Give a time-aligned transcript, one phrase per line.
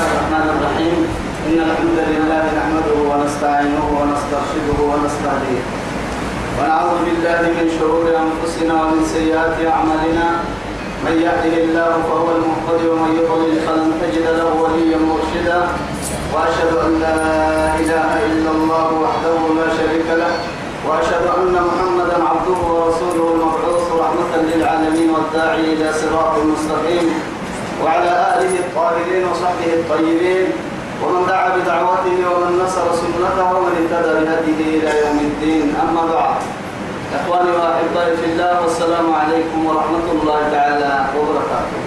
[0.00, 0.98] الله الرحمن الرحيم
[1.48, 5.62] إن الحمد لله نحمده ونستعينه ونسترشده ونستهديه
[6.56, 10.26] ونعوذ بالله من شرور أنفسنا ومن سيئات أعمالنا
[11.04, 15.58] من يهده الله فهو المهتدي ومن يضلل فلن تجد له وليا مرشدا
[16.32, 17.18] وأشهد أن لا
[17.82, 20.32] إله إلا الله وحده لا شريك له
[20.88, 27.06] وأشهد أن محمدا عبده ورسوله المبعوث رحمة للعالمين والداعي إلى صراط مستقيم
[27.84, 30.46] وعلى آله الطاهرين وصحبه الطيبين
[31.02, 35.74] ومن دعا بدعوته ومن نصر سنته ومن اهتدى بهديه إلى يوم الدين.
[35.82, 36.36] أما بعد
[37.18, 41.78] إخواني وأحبائي في الله والسلام عليكم ورحمة الله تعالى وبركاته.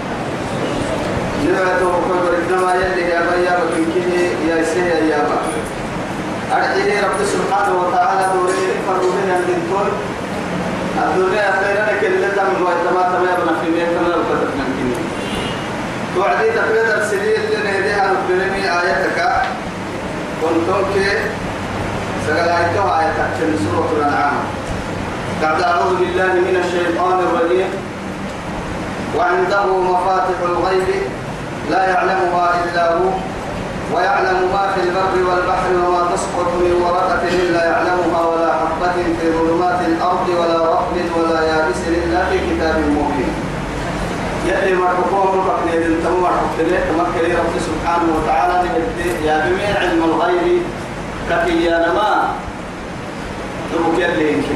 [1.43, 4.11] نبعته كبر إنما يلي يا بيا بكين
[4.49, 5.37] يا سيه يا با
[6.57, 9.89] أرحيه رب سبحانه وتعالى دوري فرودين عند الدول
[11.03, 14.97] الدنيا خيرا كل دم وإتما تما ابن في بيت ما ركضت من كني
[16.15, 18.45] توعدي تقريد السنين اللي نهديها ربنا
[18.81, 19.19] آياتك.
[20.41, 21.09] كنتم كي
[22.27, 24.37] سقال آياتها آياتك من سورة الأنعام.
[25.41, 27.69] بعد أعوذ بالله من الشيطان الرجيم.
[29.17, 30.89] وعنده مفاتح الغيب
[31.71, 33.09] لا يعلمها إلا هو
[33.93, 39.79] ويعلم ما في البر والبحر وما تسقط من ورقة إلا يعلمها ولا حبة في ظلمات
[39.87, 43.12] الأرض ولا رطب ولا يابس إلا في كتاب مبين.
[44.47, 44.71] يلي
[45.65, 50.61] نيدن تمو مرحبا ليه؟ تمكن رب سبحانه وتعالى نهدي يا بمي علم الغيب؟
[51.29, 52.31] كفي يا نما.
[53.73, 54.55] تبوك يلي يمكن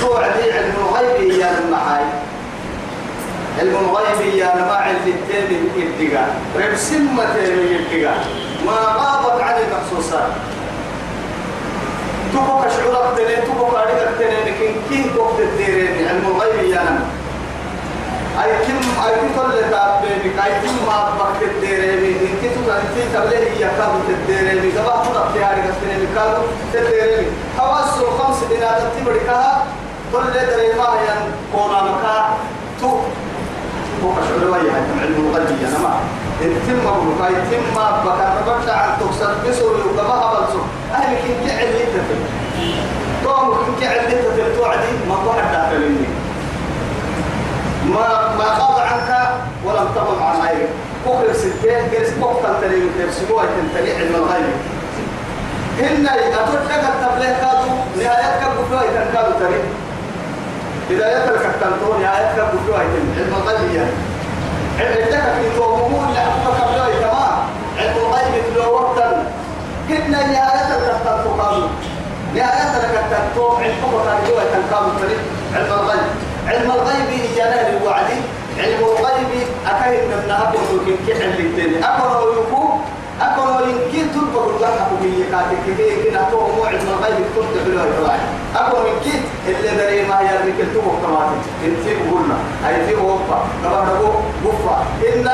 [0.00, 2.04] توعدي علم الغيب يا المحاي
[3.60, 8.24] علم الغيب يا نما علم التاني الدقاء رب سمة الدقاء
[8.66, 10.30] ما غابت عن المخصوصات
[12.32, 17.06] تبوك شعورك تنين تبوك عريقك تنين لكن كين توقت الديرين علم الغيب يا نما.
[18.42, 21.14] أي كم أي كل تابع بك أي كم ما
[22.24, 26.42] إن كنت أنت تبليه هي كابو الديرمي كما تبقى في هذه السنة كابو
[26.74, 27.26] الديرمي
[27.58, 29.66] حواس الخمس بنا تتبركها
[30.12, 32.36] كل دريما ين كونا مكا.
[32.80, 32.88] تو.
[34.04, 35.40] هو مشعور ويا علم ما
[43.80, 46.23] كعل يتفل توعدي ما هو حتى مني
[47.84, 49.10] ما ما خاب عنك
[49.64, 50.68] ولم تغم عن غيرك
[51.04, 54.56] كفر ستين كرس بقطة تري من ترسموها تنتهي علم الغيب.
[55.78, 59.60] هن أتوت لك التبليه كادو نهاية كبكوا يتنكادو تري.
[60.90, 63.90] بداية الكتنتو نهاية كبكوا يتن علم الغيب يعني
[64.80, 67.46] عندك في تومون لأبقى كبلوا يتما
[67.78, 69.26] علم الغيب تلو وقتا.
[69.90, 71.66] هن نهاية الكتنتو كادو
[72.34, 75.16] نهاية الكتنتو علم الغيب يتنكادو تري.
[75.54, 76.33] علم الغيب.
[76.46, 78.10] علم الغيب إيانا للوعد
[78.58, 79.32] علم الغيب
[79.66, 82.62] أكاين من نهب وكين كحل للتاني أكونو يكو
[83.20, 88.20] أكونو يمكن تنبغ الجنة بكي كاتك كي كنا تو علم الغيب كنت بلو الوعد
[88.56, 89.18] أكونو يمكن
[89.48, 91.38] اللي دري ما يرمك التوب كماتي.
[91.64, 92.36] انتي قلنا
[92.68, 94.76] أي تي وفا نقول وفا
[95.08, 95.28] إن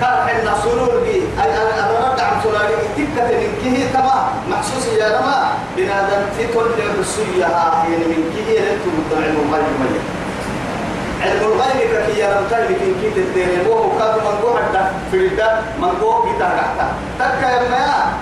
[0.00, 5.52] حنا سرور بي أي أنا رد عن سراري تكة من كيه تما محسوس يا رما.
[5.76, 6.70] بنادم في كل
[7.00, 10.19] رسولها يعني من كيه لنتم علم الغيب ميت.
[11.22, 15.62] علم الغيب كي يرى تايم كين كيت الدين وهو كاد من قوم حتى في الدا
[15.78, 16.88] من قوم بتاعتا
[17.18, 18.12] تك يا ما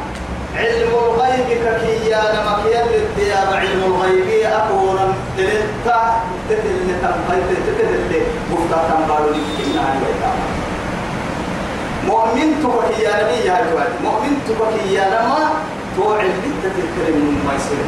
[0.56, 8.22] علم الغيب كي يا لما كي الدياب علم الغيب أكون تلتا تتل تنبيت تتل
[8.52, 10.00] مفتاح تنبالو لكنا عن
[12.06, 15.50] مؤمن تبكي يا نبي يا جواد مؤمن تبكي يا لما
[15.96, 17.84] تو علمت تذكر من ما يصير.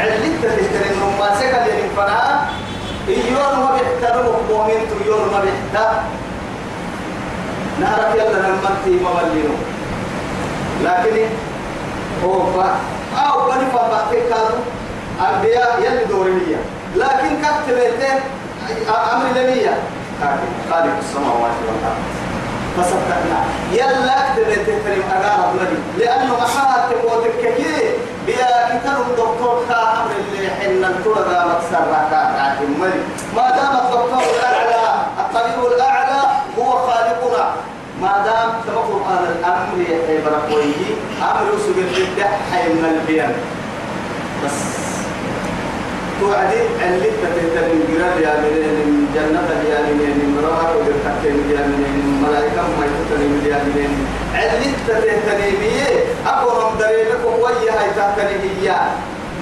[0.00, 2.63] علمت تذكر من ما سكت للفناء
[3.08, 6.02] إيون ما بيحترم مؤمن تيون ما بيحترم
[7.80, 9.54] نعرف يلا لما تي ما ولينو
[10.84, 11.26] لكن
[12.24, 12.76] هو فا
[13.26, 14.58] أو بني فا بعتك كادو.
[15.20, 16.56] أنبياء يلي دورية
[16.96, 18.20] لكن كتبته
[19.12, 19.26] أمر
[20.22, 22.04] لكن خالق السماوات والأرض.
[22.76, 23.44] فصدقنا.
[23.72, 27.74] يلا كتبته كريم أقارب نبي لأنه محاها تقوتك كي
[28.26, 32.20] بيا كتاب الدكتور خا أمر اللي حنا الترى مكسر راكا
[32.80, 33.00] ملي
[33.36, 34.84] ما دام الدكتور الأعلى
[35.18, 36.22] الطبيب الأعلى
[36.58, 37.46] هو خالقنا
[38.02, 39.28] ما دام تمر على
[40.24, 40.90] بركويه
[41.22, 43.32] أمر سجل الدح حي من البيان
[44.44, 44.58] بس.
[46.20, 52.62] توعدي اللي تتهتم من جرال يا من جنة يا من مراها ويرتكب يا من ملائكة
[52.78, 57.90] ما يتتني يا من اللي تتهتم بيه أقول دريبك ويا هاي
[58.62, 58.76] هي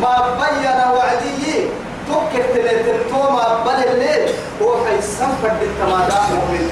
[0.01, 1.67] ما بين وعدي.
[2.09, 4.29] توكل تلاتين توما بل الليل
[4.63, 6.71] هو حيسان فرد التمادى مؤمن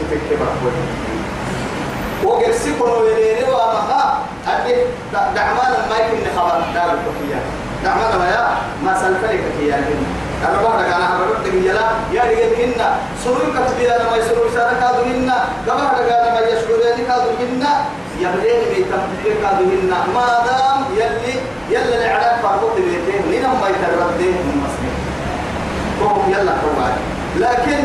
[2.30, 4.18] وقرسكم ويليني وما
[4.48, 4.74] أدي
[5.14, 7.40] دعمان ما يكن خبر دار الكفية
[7.84, 8.48] دعمان ما يا
[8.84, 9.84] ما سلفلك كيا
[10.42, 15.02] بقول لك أنا هبرد تجيلا يا رجال هنا سرور كتبي أنا ما يسرور سارة كادو
[15.10, 15.36] هنا
[15.66, 17.72] كما لك أنا ما يشكر يعني كادو هنا
[18.20, 21.34] يبلين بيتمتلك كادو هنا ما دام يلي
[21.70, 23.22] يلا العلاج فرقت بيتين.
[23.32, 24.66] لنا ما يتردين من
[26.02, 26.80] هو يلا هو
[27.36, 27.78] لكن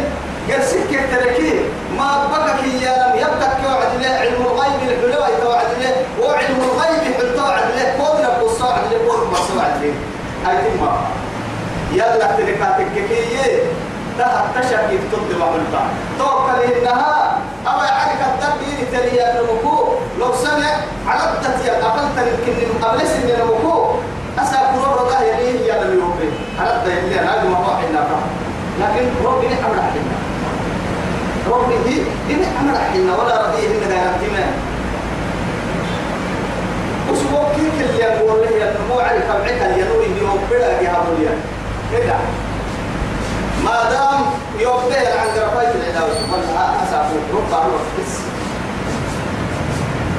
[0.50, 1.60] قرسك تركيه
[1.98, 4.10] ما بقى يا لم يبقى كوعد له.
[4.10, 5.96] علم الغيب الحلوة يتوعد له.
[6.22, 7.94] وعلم الغيب حلوة له.
[7.98, 9.94] كون نبص وعد له كون نبص وعد له.
[10.46, 10.92] هاي ما.
[11.94, 13.64] يلا تركاتك كيكية.
[14.20, 15.82] ده تشكي تطلب عملتا
[16.20, 17.38] توكل إنها.
[17.68, 20.74] أو يعني كتبين تريا نمكو لو سمع
[21.08, 23.96] على التتيا قبلت يمكن قبل سنة نمكو
[24.40, 26.30] أسأل قرب رضاه يليه يا نبي ربي.
[26.60, 27.76] على التتيا هذا ما هو
[28.80, 29.80] لكن ربي نحمل
[31.52, 31.96] ربي دي
[32.28, 34.52] دي نحمل حنا ولا رضيه إن غير اهتمام
[37.12, 41.06] وسبوك كيف اللي يقول له النمو على كبعك الينوي يوم بلا جهة
[41.92, 42.16] كده
[43.66, 44.22] ما دام
[44.60, 48.14] يوبيه عن قرفاية العلاوة والها أسافو ربع روح بس.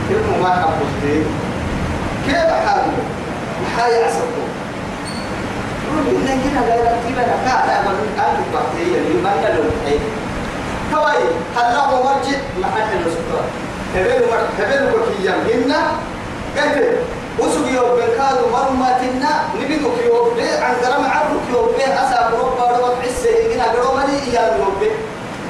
[0.08, 1.22] كيف ما حبوتي
[2.26, 2.36] كيف
[2.66, 2.92] حاله؟
[3.64, 4.46] محايا عصبه
[5.86, 9.98] يقول إن كنا لا يرتيب لك على من أنت بحثية لمن يلوم حي
[10.94, 11.22] كواي
[11.56, 13.46] هل له مرجع محل السلطان
[13.94, 15.34] هبل مر هبل وكيا.
[15.54, 15.80] هنا
[16.56, 16.86] كيف؟
[17.38, 22.52] وسوق يوم بكادو مرمى تنا نبيدو كيوب بي عن كرام عرض كيوب بي أسا بروب
[22.58, 24.90] بارو حسه إننا قرو ملي إياه يوب بي.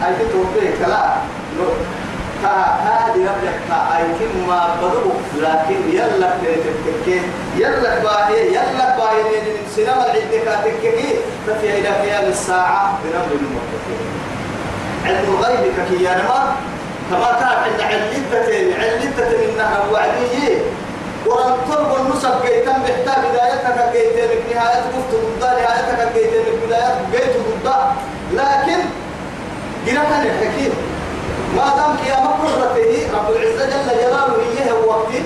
[0.05, 1.17] أي كتوب بي كلا.
[2.43, 2.53] كا
[2.87, 5.11] هذه ربك كا أي كم ما بدو
[5.41, 7.21] لكن يلا تتكي
[7.57, 11.09] يلا باهي يلا باهي من سينما العدة تتكي
[11.47, 13.97] ففي إلى قيام الساعة بنمر المتكي
[15.07, 16.57] علم الغيب ككيانما
[17.11, 18.25] كما كان عند علتين
[18.81, 19.13] علتين
[19.51, 20.59] إنها وعدية.
[21.27, 27.73] ورن طلب النسب جيتم بحتى بدايتك جيتم نهاية كفت ضد نهايتك جيتم بداية جيت ضد.
[28.33, 28.81] لكن
[29.87, 30.73] جناها الحكيم.
[31.57, 35.23] ما دام قيامة قدرته رب العزة جل جلاله إياه وقتي.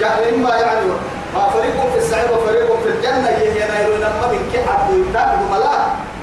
[0.00, 0.86] جعل إما يعني
[1.34, 5.76] ما فريق في السعير وفريق في الجنة إياه ينايرون لما من كحد ويتاكد ملا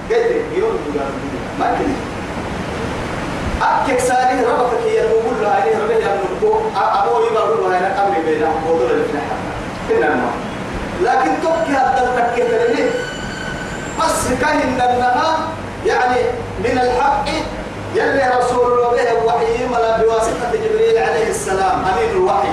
[0.09, 0.75] جيت يوم
[1.59, 1.94] ما كنت
[3.61, 8.15] أكيك سالي ربك هي المقول له هاي ربك يا نبو أبو يبغى له هاي أمر
[8.25, 9.35] بينا موضوع الفلاحة
[9.89, 10.29] كنا ما.
[11.01, 12.89] لكن توكي هذا التكية ترى
[13.99, 15.37] بس كان إنها
[15.85, 16.21] يعني
[16.59, 17.25] من الحق
[17.95, 22.47] يلي رسول الله به وحي ملا بواسطة جبريل عليه السلام أمين الوحي.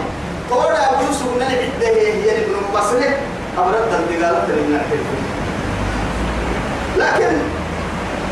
[0.51, 3.17] أبو يوسف من العدة هي ابن مبصره
[3.59, 4.81] أبرد الدقالة من
[6.97, 7.62] لكن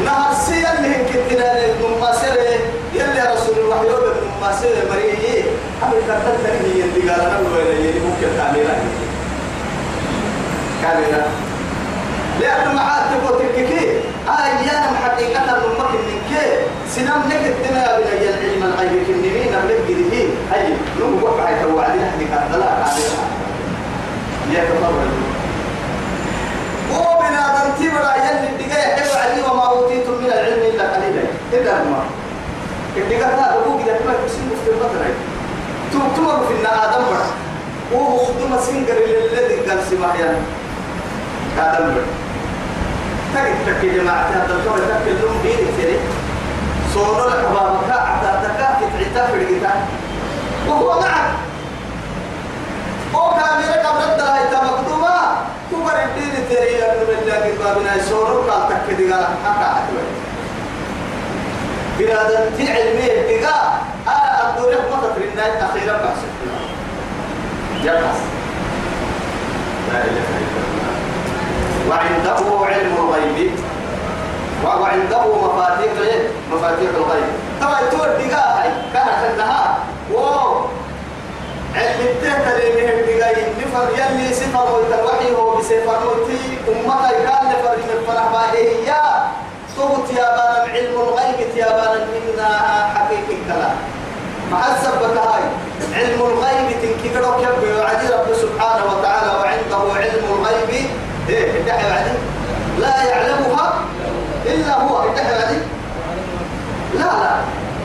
[0.04, 2.50] نهر سيا اللي كتنا المماسرة
[2.94, 5.44] يلي رسول الله يوم المماسرة مريء
[5.82, 8.78] أمي كتبت تنهي اللي قال أنا وين يلي ممكن تعملها.
[10.82, 11.26] كاملة
[12.40, 16.46] لأن معاد تقول تككي أيام حقيقة الممكن من كي.
[16.90, 19.06] سنام نكت تنا بنا العلم الغيب.
[19.06, 22.64] كنمين أملك جديه أي نوم وقع يتوعد نحن كاتلا
[24.50, 25.29] كاملة
[26.90, 31.22] يتفرج وبنا تنتبر يلي الدقاء حلو علي وما أوتيتم من العلم إلا قليلا.
[31.52, 32.02] إلا ما.
[32.96, 35.02] الدقاء هذا هو كده كما يكسين في البطن
[36.16, 37.24] تمر في النا آدم بر.
[37.92, 38.96] وهو خدوم سنجر
[39.32, 40.34] الذي قال سماحيا
[41.58, 42.04] آدم بر.
[43.34, 45.98] تجد تكي جماعة هذا الكون تكي اللون بين الثري
[46.94, 49.80] صورة الحباب كاعتا تكا كتعتا في القتال.
[50.68, 51.30] معك.
[53.14, 54.79] وكاميرا قبل الدلاء مكتوبة
[55.80, 60.02] كبر الدين تري أنه من الله كتابنا يسورو قال تكدي قال حقا عدوى
[61.98, 63.72] بلاد تعلمي بقى
[64.06, 66.22] أنا أدور ما تفرنا أخيرا بحث
[67.84, 68.20] يبحث
[69.92, 70.90] لا إله إلا الله
[71.90, 73.50] وعنده علم الغيب
[74.64, 75.92] وعنده مفاتيح
[76.52, 77.24] مفاتيح الغيب
[77.60, 79.74] طبعا تقول بقى هاي كانت النهار
[80.12, 80.64] واو
[81.74, 87.90] علمتك اللي من الدقاي نفر يلي سفر والتوحي هو بسفر موتي أمتا كان نفر من
[87.98, 88.94] الفرح باهي
[89.76, 90.24] صوت يا
[90.74, 93.76] علم الغيب يا بان إنها حقيقي كلام
[94.52, 95.42] محسب هاي
[95.94, 100.86] علم الغيب تنكيكرو كبه وعدي رب سبحانه وتعالى وعنده علم الغيب
[101.28, 102.10] إيه ادعي بعدي
[102.78, 103.74] لا يعلمها
[104.46, 105.58] إلا هو ادعي بعدي
[106.94, 106.98] لا.
[107.04, 107.40] لا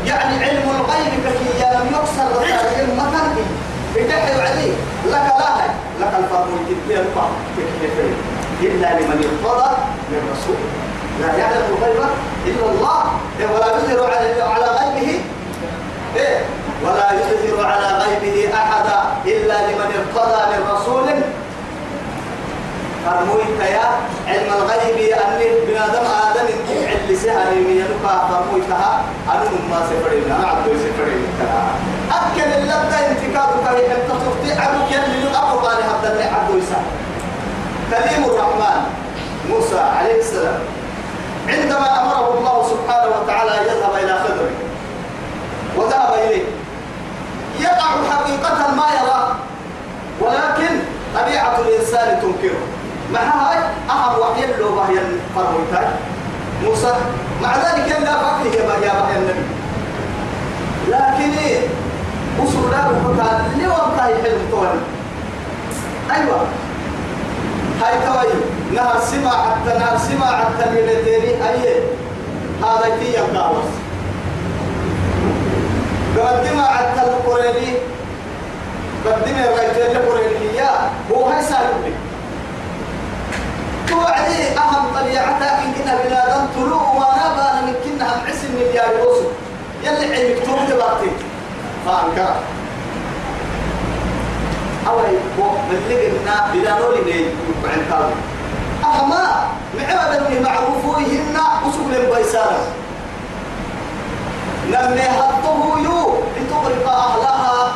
[0.06, 3.36] يعني علم الغيب كي لم يكسر رسائل مكان
[3.98, 4.72] ادعي بعدي
[5.06, 8.14] لك لا هي لك الفضل تبقى الفضل
[8.62, 9.70] إلا لمن ارتضى
[10.10, 10.62] من رسول.
[11.22, 12.02] لا يعلم الغيب
[12.46, 13.04] إلا الله.
[13.54, 15.20] ولا يظهر على على غيبه.
[16.16, 16.40] إيه
[16.84, 17.12] ولا
[18.04, 21.08] غيبه أحدا إلا لمن ارتضى من رسول.
[23.06, 23.90] فرمويت يا
[24.28, 26.48] علم الغيب أني بنادم آدم
[26.88, 27.88] علي سهل يمينك
[28.30, 31.25] فرمويتها أنا ما سفرين أنا سفرين.
[32.12, 36.63] أكل اللبدا هي أن تفتي عبك يلي أبو طالي هبدا لي عبد
[37.92, 38.82] كريم الرحمن
[39.50, 40.60] موسى عليه السلام
[41.48, 44.50] عندما أمره الله سبحانه وتعالى يذهب إلى خضر
[45.77, 46.44] وذهب إليه
[47.60, 49.36] يقع حقيقة ما يرى
[50.22, 50.80] ولكن
[51.15, 52.60] طبيعة الإنسان تنكره
[53.13, 53.58] مع هاي
[53.89, 54.96] أهم وحي له وهي
[55.36, 55.88] فرموتاي
[56.63, 56.94] موسى
[57.42, 58.46] مع ذلك لا فقه
[58.84, 59.46] يا بحي النبي
[60.88, 61.60] لكن إيه
[62.39, 64.68] له فقال ليه كاي حلم طول
[66.15, 66.39] أيوة.
[67.82, 68.34] هاي توي
[68.75, 71.80] نهر سما حتى نهر سما حتى ليلتين أيه.
[72.62, 73.65] هذا في يقاوس
[76.18, 77.74] قدم حتى القريني.
[79.06, 80.62] قدم الرجال القريني
[81.12, 81.94] هو هاي سالبني
[83.88, 89.25] توعدي أهم طبيعتها إن كنا بنادم طلوع وانا بانا من كنا هم عسل مليار وصل
[89.84, 91.12] يلي علمك توم دبرتي
[91.86, 92.36] فانكر
[94.88, 95.18] أولي
[95.89, 97.25] قلنا بلا نولي ني
[97.65, 98.13] عن كاوي
[98.84, 102.68] أهما معبد من معروف هن وسبل بيسارة
[104.70, 107.74] نمي حطه يو لتغرق أهلها.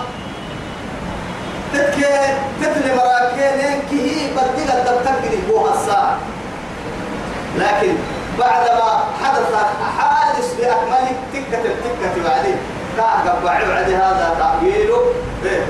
[1.73, 2.03] تتكي
[2.61, 6.17] تتلي مراكين كي بدي قد تقدر هو الساعة.
[7.57, 7.95] لكن
[8.39, 9.53] بعدما حدث
[9.97, 12.57] حادث بأكمل تكة التكة بعدين
[12.99, 15.01] كعب بعد هذا تأويله
[15.45, 15.65] إيه؟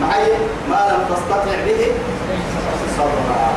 [0.00, 0.32] معي
[0.70, 1.92] ما لم تستطع به
[2.96, 3.52] صبرا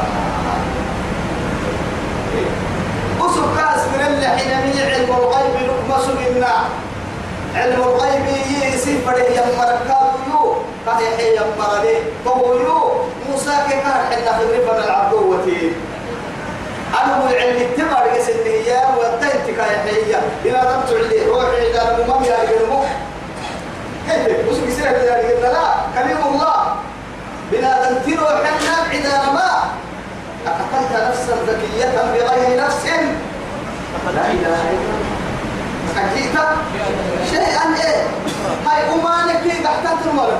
[3.21, 6.55] أسر كاس من اللي حين من علم الغيب لكم سجنا
[7.55, 8.25] علم الغيب
[8.73, 12.91] يسير بره يمركاب يو كاه يحيى يمرده فهو يو
[13.29, 15.71] موسى كان حنا خبرنا العبدوتي
[17.03, 22.35] أنا مو العلم التبع رجس هي وتنت كايحية إلى لم تعلي روحي إلى المم يا
[22.43, 22.85] رجل
[24.07, 25.73] كيف وش بيصير يا رجل لا.
[25.95, 26.75] كلام الله.
[27.51, 29.63] بلا تنتير وحنا عندنا ما.
[30.47, 32.85] أقتلت نفسا ذكية بغير نفس.
[34.15, 35.15] لا إله إلا الله.
[35.97, 36.35] أجيت.
[37.29, 38.03] شيئا إيه.
[38.67, 40.39] هاي أمانك كي تحتاج المرة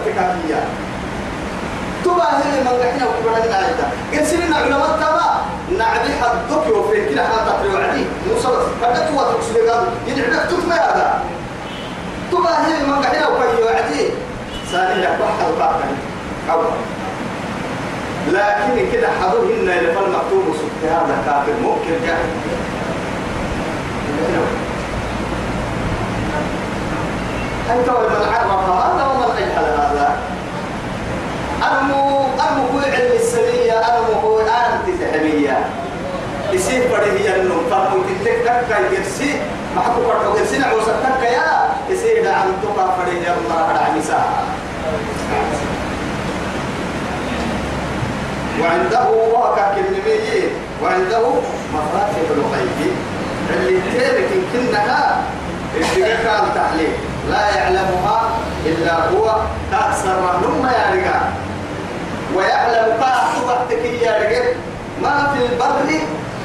[2.05, 8.05] تكافية تباهي من قحنا وكبرنا الآية سنين علماء تبا نعبي حدك وفي كلا حتى تريوعدي
[8.29, 11.24] موصل فقط هو تقصد قال ينعبك تكما هذا؟
[12.31, 14.09] تباهي من قحنا وكيوعدي
[14.71, 15.85] ساني لك واحد وقاعدة
[16.51, 16.65] أول
[18.27, 22.29] لكن كده حضرهن إلى فالمكتوب سبت هذا كافر ممكن جاهل
[27.69, 30.17] أنت ومن عرف هذا ومن أجهل هذا
[31.67, 35.57] أرمو أرمو هو علم السرية أرمو هو أنت ذهبية
[36.51, 39.39] يصير فريه إنه فرمو تتك تكا يرسي
[39.75, 41.69] ما حكوا فرمو يرسي نعوس تكا يا.
[41.89, 44.19] يصير دعم تقع فريه الله على عمسا
[48.62, 50.48] وعنده واقع كلمية
[50.84, 51.29] وعنده
[51.74, 52.95] مفاتيح الغيب.
[53.53, 55.22] اللي تارك كنها
[55.81, 56.93] اتقال تحليل.
[57.31, 58.29] لا يعلمها
[58.65, 59.36] إلا هو.
[59.72, 61.45] تأثر نم يا رجال
[62.36, 64.54] ويعلم كأحد وقتك يا
[65.01, 65.75] ما في البر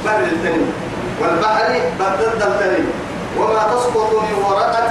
[0.05, 0.73] بر التنين
[1.21, 2.87] والبحر بر التنين.
[3.39, 4.91] وما تسقط من ورقة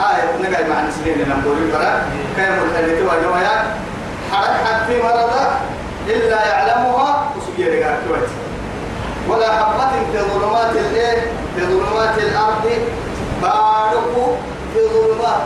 [0.00, 2.02] آية نقل مع نسلين لنا نقول القرآن
[2.36, 3.64] كيف الحديث والجوايات
[4.32, 5.46] حركت في مرضى
[6.08, 7.96] إلا يعلمها وسبيل رجال
[9.28, 11.20] ولا حبة في ظلمات الإيه؟
[11.56, 12.64] في ظلمات الأرض.
[13.42, 14.14] بارك
[14.74, 15.42] في ظلمات.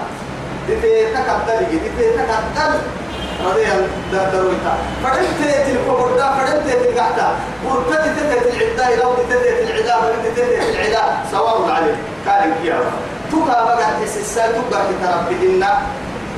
[0.68, 2.80] دي تكتل دي تكتل
[3.46, 3.64] رضي
[4.12, 7.28] درويتا فدمت تلك بردا فدمت تلقحتا
[7.66, 12.80] وركت تتت العدا لو تتت العدا فدمت تتت العدا سواء عليه كان كيا
[13.32, 15.64] تكا بقى تسسا تكا كتربهن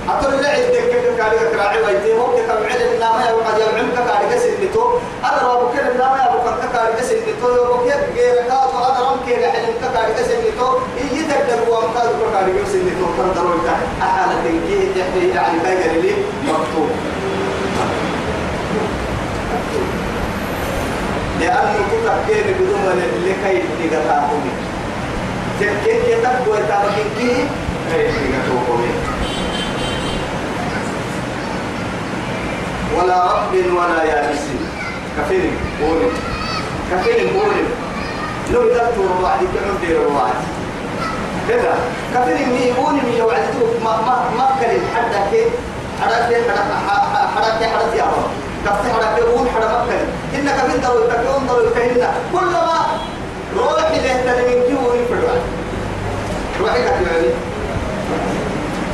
[0.09, 4.27] أقول لا عندك كيف كاري كراعي ويتي؟ هو كم علم نام يا وقد يوم كاري
[4.35, 9.19] كسنتو أنا رب كل نام يا وقد كاري كسنتو يوم كيف غير كاتو أنا رم
[9.27, 10.69] كي علم كاري كسنتو
[11.01, 16.13] يجي تقدر هو أمكاد كاري كسنتو تقدر ويتا أحالة تنكيه تحدي يعني كاي لي
[16.49, 16.91] مكتوب
[21.43, 24.43] لأنه كتب كين بدون لكي تيجاتهم
[25.61, 27.45] تكين كتب ويتابعين كيه
[27.93, 28.81] كي تيجاتهم
[32.99, 34.39] ولا رب ولا يابس.
[35.19, 36.09] كفين بولي
[36.91, 37.65] كفين بولي
[38.53, 40.43] لو دكتور واحد كم دير واحد
[41.49, 41.75] كذا
[42.15, 45.45] كفين مي بولي مي وعدتو ما ما ما كلم حتى كي
[46.01, 46.51] حرك
[47.37, 48.31] حرك حرك يا رب
[48.67, 50.07] كفت حرك يقول حرك مكة
[50.43, 52.79] إنك من دلو تكون دلو كهنا كلما
[53.57, 55.35] روحي له تنمين كيو يفرع
[56.61, 57.35] روحي كتير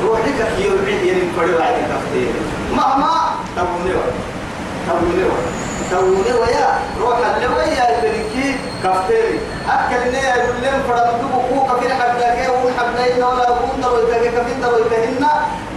[0.05, 0.73] روحي كتير
[1.17, 2.33] يفرع كفتين
[2.73, 3.15] مهما
[3.57, 3.93] تبوني
[4.89, 5.25] تبوني
[5.91, 6.69] توني ويا
[7.01, 11.29] روح اللي ويا البنكي كفتيري أكل نيا يقول لهم فرمتو
[12.01, 15.31] حبنا كي وقول حبنا إنا ولا أقول دروا يتهي كفير دروا يتهينا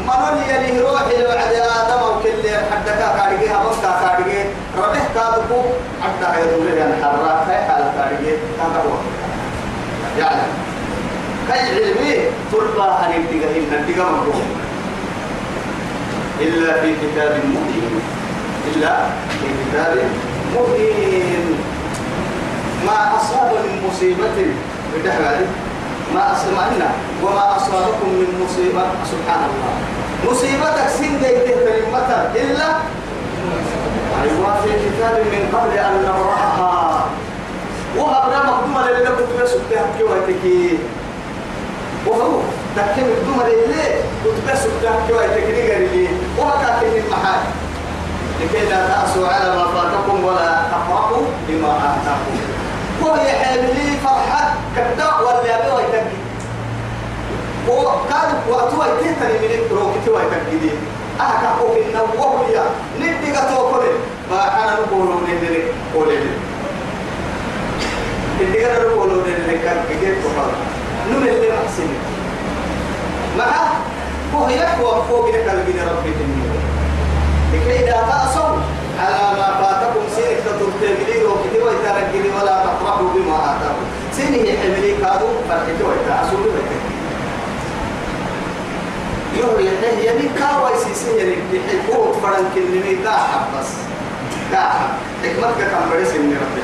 [0.08, 4.40] منون يلي روح الوعد آدم وكل حدك كارجي هم كارجي
[4.78, 5.60] ربح كادكو
[6.04, 8.96] حتى يدور يعني حرات هاي حال كارجي كذا هو.
[10.20, 10.42] يعني
[11.48, 12.16] كي علمي؟
[12.52, 14.42] تربى هنبتغى هنا نبتغى مبروك
[16.42, 18.02] إلا في كتاب مبين.
[18.76, 18.96] إلا
[19.30, 19.98] في كتاب
[20.56, 21.58] مبين
[22.86, 24.38] ما أصاب من مصيبة
[24.96, 25.36] بدحر
[26.14, 26.90] ما أسمعنا
[27.24, 28.84] وما أصابكم من مصيبة.
[29.12, 29.74] سبحان الله
[30.32, 32.68] مصيبتك سن دي كلمة إلا
[34.24, 37.06] أيوة في كتاب من قبل أن نبرأها.
[37.98, 39.52] وهبنا مقدومة لنا كنت بس
[39.98, 40.78] كي ويتكي
[42.08, 42.40] وهو
[42.76, 43.90] تكي مقدومة لله
[44.24, 44.62] كنت بس
[45.08, 46.08] كي ويتكي لي
[46.38, 47.42] وهكا المحال
[48.42, 52.51] لكي لا تأسوا على ما فاتكم ولا تفرحوا بما آتاكم.
[53.02, 56.18] وهي حاملي فرحة كبدأ ولا أبي ويتكي
[57.70, 60.72] وكان وقتها يتهتني من التروك توا يتكي
[61.20, 62.64] أهكا قوك إنه وهو يا.
[63.00, 63.92] ندي قطوة كله
[64.30, 65.64] فأنا نقول ندري
[65.96, 66.18] قولي
[68.42, 70.52] ندي قطوة نقول ندري كان كيف تفضل
[71.12, 71.88] نمل اللي محسن
[73.38, 73.72] معه
[74.36, 75.50] هو يقوى فوق الجن
[75.90, 76.52] ربي تنمي
[77.54, 78.56] لكي لا تأسوا
[79.00, 81.11] على ما فاتكم سينك تتبتملي
[81.72, 83.86] ويتركني ولا تفرحوا بما آتاكم
[84.16, 86.62] سيني حملي كادوا فرحتوا ويتأسوا بما
[89.38, 93.68] يوري يحيى يعني كاوي سيسي يعني بحبوت فرن كلمي كاحب بس.
[94.52, 94.90] كاحب
[95.24, 96.58] حكمتك كم بريس من رب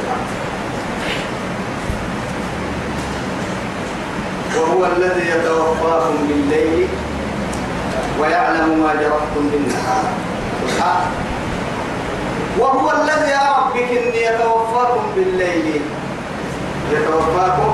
[4.62, 6.88] وهو الذي يتوفاكم بالليل
[8.20, 10.04] ويعلم ما جرحتم بالنهار.
[12.60, 14.57] وهو الذي ربك إني يتوفاكم
[15.18, 15.82] بالليل.
[16.92, 17.74] يتوفاكم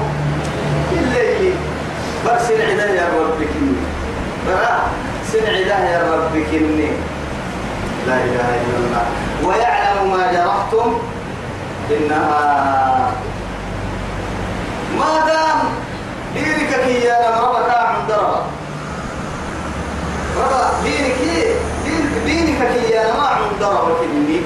[0.91, 1.53] بالليل.
[2.25, 3.53] بس العدا يا ربك
[4.47, 4.75] برا
[5.32, 6.51] سن عدا يا ربك
[8.08, 9.06] لا إله إلا الله.
[9.43, 10.89] ويعلم ما جرحتم.
[11.89, 13.12] بالنهار
[14.99, 15.60] ما دام
[16.34, 18.43] دينك كي يا ربك عند ربك
[20.38, 21.19] ربا دينك
[21.84, 24.41] دين دينك كي يا ما عند ربك إني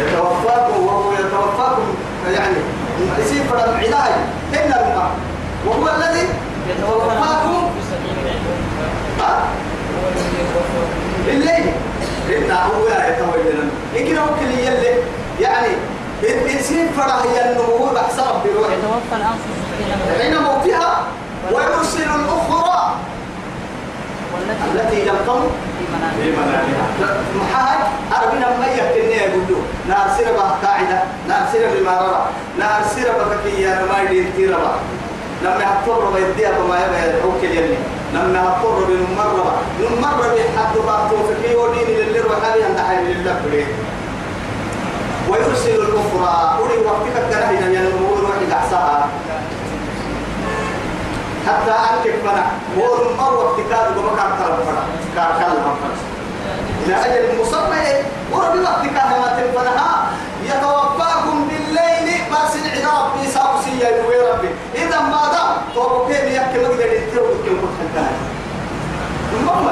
[0.00, 1.82] يتوفاكم وهو يتوفاكم
[2.32, 2.56] يعني
[3.18, 4.12] يصير فرد علاج
[4.52, 5.10] إلا الماء
[5.66, 6.28] وهو الذي
[6.68, 7.70] يتوفاكم.
[11.26, 11.72] بالليل
[12.28, 14.94] إن هو لا يتوفاكم إن هو كل يلي
[15.40, 15.68] يعني
[16.58, 21.04] يصير فرد هي النمو بحسب بروح يتوفى الأنفس حين موتها
[21.52, 22.94] ويرسل الأخرى
[24.74, 25.50] التي لم تمت
[27.40, 27.78] محاج
[28.16, 29.62] أربنا ما يهتني يقولوا.
[29.88, 32.26] نار سيرة قاعدة نار سيرة بماررة
[32.58, 34.74] نار سيرة بكية ما يدين تيرة
[35.42, 37.76] لما يحطر بيديها بما يبقى يدعوك يلي.
[38.14, 43.66] لما يحطر بنمرة نمرة بحد باطو فكي ودين للي روحاني عند حي لله كله
[45.30, 48.14] ويرسل الأخرى أولي وقتك الدرهنا ينمو.
[48.14, 49.08] روحي دعسها
[51.46, 52.46] حتى أنك فنا
[52.78, 54.82] هو المر وقتكاد وما كان كلام فنا
[55.16, 55.96] كان كلام فنا
[56.86, 57.86] إلى أجل مسمى
[58.32, 60.06] ورب وقتكاد ما تنفنها
[60.44, 62.22] يتوفاكم بالليل.
[62.32, 63.88] بس العدا ربي ساقسي يا
[64.32, 64.48] ربي.
[64.74, 68.16] إذا ما دام توبكين يكي مقدر ينتهي وكيف كنت حكاية
[69.32, 69.68] المهم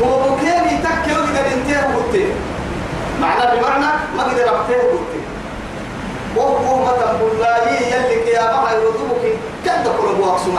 [0.00, 2.34] توبكين يتكي مقدر ينتهي وكيف
[3.20, 5.26] معنى بمعنى ما قدر أبتهي وكيف
[6.36, 9.24] وهو متى بالله يلي قيامها يرضبك
[9.64, 10.58] كد كل ابو اقسم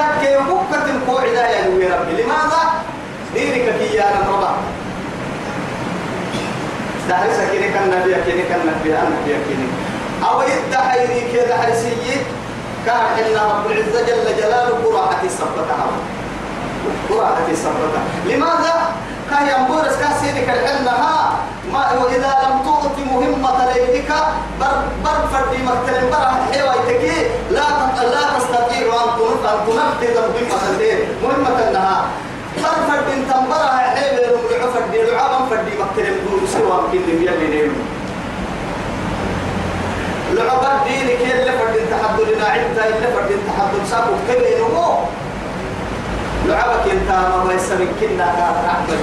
[0.00, 2.22] عن تاتن تك يبقى تنقو عدايا يا ربي.
[2.22, 2.62] لماذا؟
[3.34, 4.58] دينك كي يا رب
[7.08, 9.70] دهر سكينك النبي كينك النبي النبي كينك
[10.24, 12.16] أو يدحيني كذا حرسي
[12.86, 15.86] كان حنا رب العزة جل جلاله قراءة السبتها
[17.10, 18.74] قراءة السبتها لماذا؟
[19.30, 21.36] كان ينبورس كاسينك الحنها
[21.72, 24.12] ما وإذا لم تعطي مهمة ليلك
[24.60, 27.66] بر بر فردي مكتل برا حيوة تكي لا
[28.02, 28.67] لا تستطيع
[29.04, 32.04] أن تنفذ أن تنفذ مهمة الليل مهمة النهار
[32.56, 37.74] بر فردي تنبرا حيوة رمع فردي لعابا فردي مكتل بدون سوى يمكن يلي نيم
[40.32, 44.58] لعبا دينك يلي فردي تحدث لنا عدة يلي فردي تحدث سابق كبير
[46.46, 48.24] لعبك انت ما بيسمن كنا
[48.66, 48.98] رحمة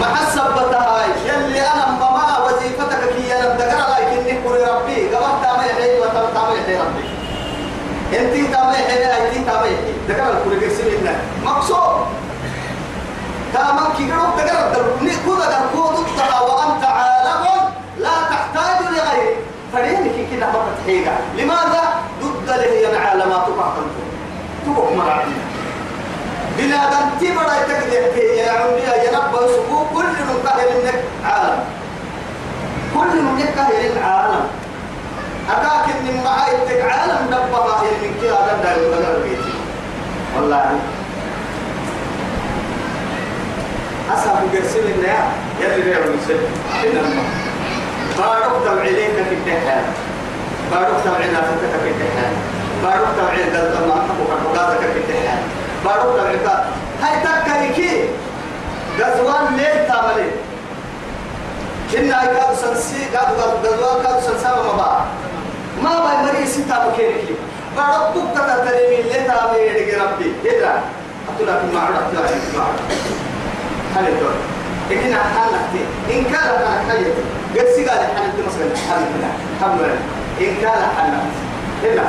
[0.00, 6.00] مع السبتها يلي أنا ما وظيفتك كي أنا دقر لكني قول ربي قبل تامي حي
[6.00, 7.04] وتامي حي ربي
[8.18, 11.14] انت تامي حي انت تامي حي دقر الكل قسم لنا.
[11.44, 12.06] مقصود.
[13.52, 15.10] تامن كي قرب دقر الدرب.
[15.26, 17.44] كودا دقر كودا وأنت عالم
[17.98, 19.36] لا تحتاج لغيره.
[19.72, 21.82] فرينك كده مرة حيقة لماذا؟
[22.22, 23.90] ضد له العالمات بعضكم
[24.66, 25.42] تبقى مرعبين
[26.58, 31.64] بنادم تبرا تقدر يا عمي يا رب سبو كل من قهر منك عالم.
[32.94, 34.44] كل من قهر العالم
[35.52, 39.54] أكاك من معايتك عالم دبها من هذا دايما بدل بيتي.
[40.36, 40.70] والله.
[44.14, 45.22] أصحاب قرسل النيا
[45.60, 46.40] يلي بيعوا المسلم
[46.84, 47.22] إنما
[48.18, 49.84] بارك تبعيليك في التحال.
[50.72, 52.32] بارك تبعينا فتك في التحال.
[52.82, 55.42] بارك قد ما أنتبه كالبقاتك في التحال.
[55.84, 56.46] بارك تبعيك
[57.02, 58.08] هاي تكايكي
[58.98, 60.30] غزوان ليل تاملي.
[61.92, 63.34] كنا كادو سنسي كادو
[63.64, 65.04] غزوان كادو سنسا ما با
[65.82, 67.34] ما باي مري ستا بكيركي
[67.76, 70.32] بارك بكتا تريمي ليل تامي يدك ربي.
[70.44, 70.82] إذا
[71.28, 72.80] أتلا في معرض أتلا في معرض
[73.96, 74.34] هل الدور
[74.92, 75.72] إحنا حالك
[76.10, 77.22] إن كان لك حياتي
[77.56, 79.12] قد سيقال حالك مثلا حالك
[79.60, 79.80] حمد
[80.40, 81.22] إن كان حالك
[81.84, 82.04] هنا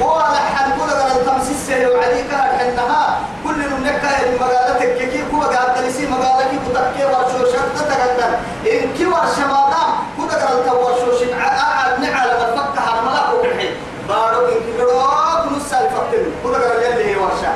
[0.00, 4.02] ولا حد كل قال تمسيس سهل وعليك حنها كل نملك
[4.40, 8.30] مقالتك كي كو قال تلسي مقالك كتكي ورشو شرط تقدر
[8.72, 13.68] إن كي ورش ما دام كو قال تورشو شن عاد نعلم الفك حرملا وكحي
[14.08, 17.52] بارو إن كي قروك نص الفكر كو قال يلي هي ورشا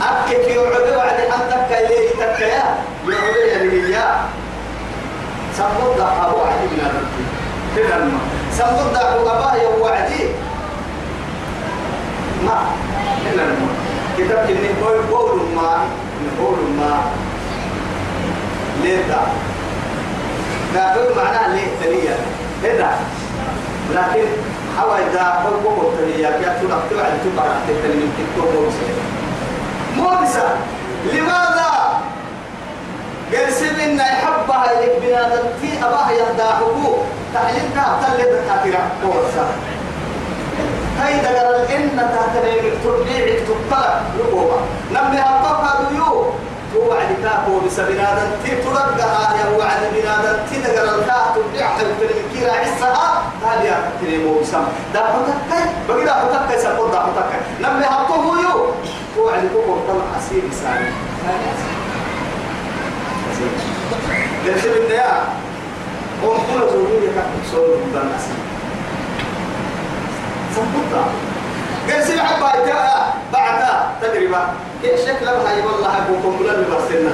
[0.01, 2.63] أكك يوعد وعد أنتك إليه تكيا
[3.05, 4.21] يوعد يليه
[5.57, 6.67] سمود أبو عدي
[7.75, 8.19] من ما
[8.57, 10.23] سمود أبو أبا يو وعدي.
[12.45, 12.59] ما؟
[13.35, 13.67] ما
[14.17, 15.83] كتاب كني قول قول ما
[16.39, 17.01] قول ما.
[18.83, 19.21] ليه ده
[21.15, 22.15] معناه ليه
[22.63, 22.91] هنا
[23.95, 24.27] لكن
[24.79, 28.51] حوا إذا حبوا التليه يا ترى تبع تبع التليه من تكتب
[29.97, 30.47] موسى.
[31.13, 31.69] لماذا؟
[33.33, 36.59] قال سبنا يحبها لك بنادم في أباها يهداه
[37.33, 39.45] تعليم تهتل دكاترة كورسا
[40.99, 42.47] هاي دقر الإن تهتل
[42.83, 44.59] تربيع تطلع ربوبا.
[44.91, 46.33] نمي أطبها ديو
[46.75, 52.29] هو وعد كاكو بسبنادم تي ترقها يا وعد بنادم تي دقر الكاه تربيع حلتر من
[52.33, 54.63] كيرا عسها هذه يا كريمو بسم.
[54.93, 58.57] دا حتكي بقي دا حتكي سبب دا حتكي نمي أطبه يو
[59.17, 60.89] هو وعد كوكو طلع أسير بساني
[61.25, 61.79] هاي أسير
[64.45, 65.23] قلت من يا
[66.23, 68.25] قوم كل زوجي كتب صور من الناس
[70.55, 71.05] سبطة
[71.89, 72.88] قال بعدها بعدها
[74.01, 74.41] تقريبا
[74.81, 77.11] كيف شكل هاي والله أبو كمبلا اللي برسلنا؟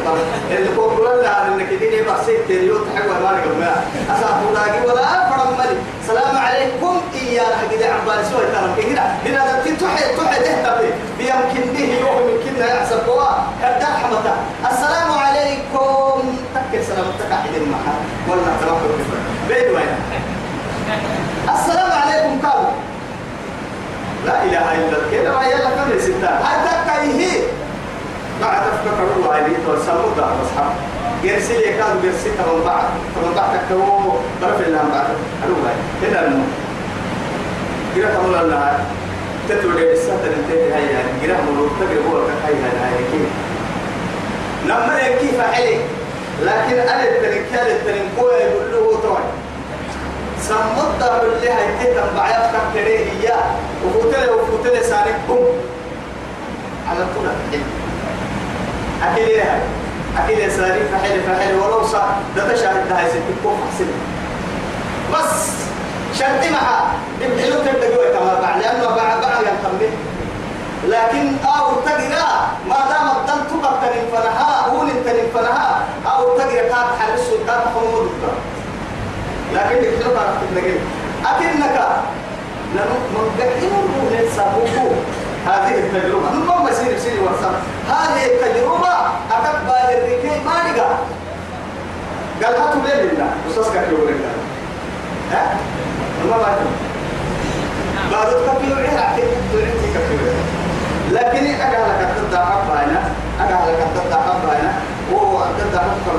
[0.51, 5.57] اللي كمبلا اللي إنك تيجي برسل تريو تحول ما نقول ما أصاب ولاقي ولا أفرم
[5.57, 7.01] ملي سلام عليكم.
[7.21, 8.91] إيانا كده عبال سوى ترى.
[8.91, 10.85] كده هنا؟ ده تحي تحي تهتم
[11.17, 13.27] بيمكن به يوم يمكن يحسب هو
[13.61, 14.35] كده حمته
[14.71, 16.37] السلام عليكم.
[16.55, 18.79] تكر سلام تكحد المحل ولا تروح
[19.49, 19.91] بيد وين؟
[21.53, 22.67] السلام عليكم كابو.
[24.25, 25.11] لا إله إلا الله.
[25.11, 26.27] كده ما يلا كم ستة.
[26.29, 27.41] هذا كايه
[28.41, 30.71] بعد تفكر الله عليه توسلوا ده أصحاب.
[31.23, 32.85] جرسي لي كان جرسي تمام بعد.
[33.15, 33.79] تمام بعد كتو
[34.41, 35.07] طرف اللي هم بعد.
[35.43, 35.71] أروح
[36.03, 36.43] هنا المو
[37.95, 38.79] كده تقول الله
[39.49, 43.29] تتولي السنة تنتهي هاي يعني كده ملوك تبي هو كهاي هاي هاي كده
[44.65, 45.79] لما كيف عليك
[46.41, 49.23] لكن أنا التنكال التنكوة يقول له طبعا
[50.41, 53.33] سمت اللي هاي تهتم بعيات كبيرة هي
[53.85, 55.47] وفتلة وفتلة سارك بوم
[56.89, 57.27] على طول
[59.03, 59.59] أكيد هاي
[60.17, 63.85] أكيد ساري فحل فحل ولو صار ده تشاهد ده هاي ست بوم حسن
[65.13, 65.49] بس
[66.19, 69.89] شرطي معها بحلو تبدأ كما بعد لأنه بعد بعد ينتمي
[70.87, 76.87] لكن أو تقرأ ما دام الدم تبقى تنين فنها هو تنين فنها أو تقرأ كاب
[76.99, 78.11] حرس كاب حمود
[79.53, 80.79] لكن يكتب على تنقل
[81.25, 81.77] أكنك
[82.75, 82.99] لأنه
[84.11, 84.87] من سابوكو
[85.47, 86.29] هذه التجربة.
[86.31, 87.53] نمم مسير سير ورسم
[87.89, 88.93] هذه التجربة
[89.31, 90.89] أكبر الركي ما نقع.
[92.43, 94.31] قال هاتوا ليه لله أستاذ كاكيو لله
[95.31, 95.57] ها؟
[96.29, 96.57] ما بعد
[98.11, 100.17] بعد كاكيو عيه عكيد توريتي كاكيو
[101.11, 103.09] لكن أجا لك تدع حبا هنا
[103.67, 104.73] لك تدع حبا هنا
[105.13, 106.11] هو تدع حبا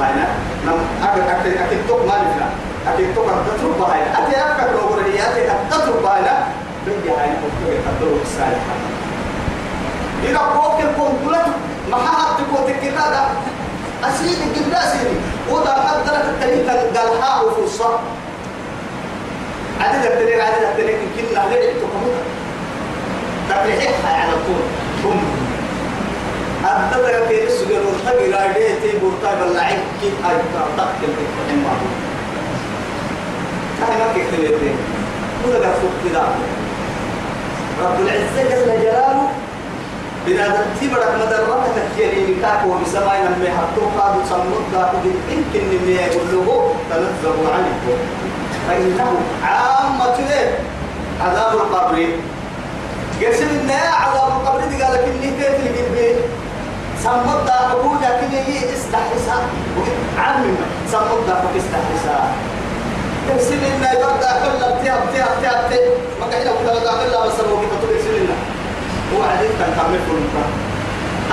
[0.00, 0.26] هنا
[0.66, 2.48] نم أجا أكيد أكيد توك ما نفنا
[2.94, 6.36] أكيد تقعد تترك هاي أتي أفكر لو قرية أتي تترك هاي لا
[6.86, 8.74] بيجي هاي كنت تقدروا الصالحة
[10.24, 11.46] إذا قوك الكون كلت
[11.90, 13.28] ما حد تقول تكذا
[14.04, 15.20] أسيد الجبل أسيد
[15.50, 17.98] وده قدرت التاريخ قال ها وفرصة
[19.80, 22.10] عدد التاريخ عدد التاريخ يمكن لا غير تقوم
[23.50, 24.62] تبريحها على طول
[25.02, 25.18] ثم
[26.66, 31.72] أبدا كيف سجل ورتقي لا يدي بورتا باللعب كي أي تطق الحين ما
[33.80, 34.30] كان ما كيف
[35.46, 36.34] ولا فوق كذا
[37.82, 39.28] رب العزة جل جلاله
[40.26, 44.98] بنادم تبرك مدرتك كيري نكاك وبسماء من يحطوك قادو صمت قادو
[45.30, 47.84] يمكن من يقول له تنزه عنك
[48.68, 49.12] فإنه
[49.44, 50.18] عامة
[51.20, 52.06] عذاب القبر.
[53.22, 56.41] قسم النيا عذاب القبر قال لك إني كيف القلبين
[57.04, 59.38] سمت دا حقوق لكن هي استحسا
[60.18, 62.16] عامة سمت دا حقوق استحسا
[63.28, 67.56] قسم النيا بردا كل تياب تياب تياب تياب ما كان يقول لك لا بس هو
[67.60, 68.36] كتب قسم النيا
[69.18, 70.22] وعدين كان تعمل كل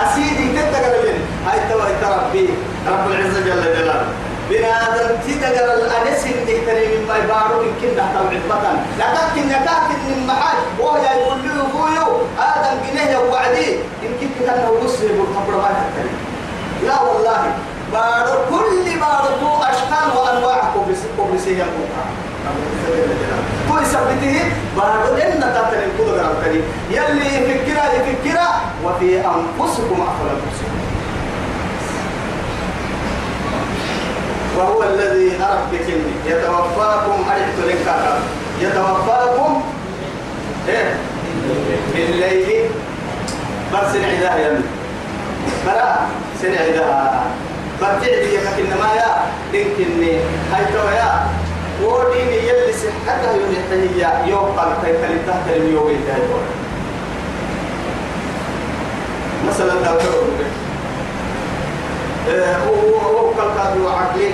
[0.04, 2.50] أسيدي تتقل لين هاي توا ربي.
[2.88, 4.08] رب العزة جل جلاله.
[4.50, 10.58] بنادم تدقر الأنس اللي كريم ما يبارو يمكن نحتوى عدبطا لكن نكاك من محل.
[10.80, 12.08] وهو يقول له فويو
[12.40, 13.70] آدم جنيه وعدي.
[14.04, 16.16] يمكن كان هو مسلم والخبر ما يحترم
[16.84, 17.42] لا والله.
[17.94, 20.62] بارو كل بارو أشكال وأنواع
[21.18, 21.66] كوبسية
[23.70, 24.38] كل سبته
[24.78, 28.48] بارو إن تاتل الكل غرام يلي يفكرا يفكرا
[28.86, 30.79] وفي أنفسكم أفلا تبصرون
[34.60, 36.12] وهو الذي أرف بكلمة.
[36.26, 37.88] يتوفاكم أرحت لك
[38.62, 39.62] يتوفاكم
[40.68, 40.94] إيه؟
[41.96, 42.70] بالليل.
[43.74, 44.64] بس ذا يمين
[45.66, 45.96] بلا
[46.42, 47.22] سنع ذا
[47.82, 49.16] برتعدي إنما يا.
[49.54, 50.18] لكني
[50.52, 51.12] هاي يا.
[51.84, 56.22] وديني يلي صحتها يوم يحتهي يوم قال تيتلي تحت اليوم يتهي
[59.48, 60.28] مثلا دكتور
[62.68, 64.32] هو كل كادو عقلي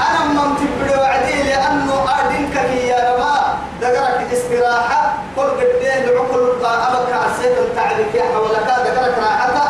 [0.00, 2.56] أنا ما متبدو وعدي لأنه أردنك
[2.90, 3.34] يا رما
[3.80, 5.14] دقرك استراحة.
[5.36, 8.66] كل قدين لعقل أبك عسيت التعليق يا حولك.
[8.86, 9.18] دقرك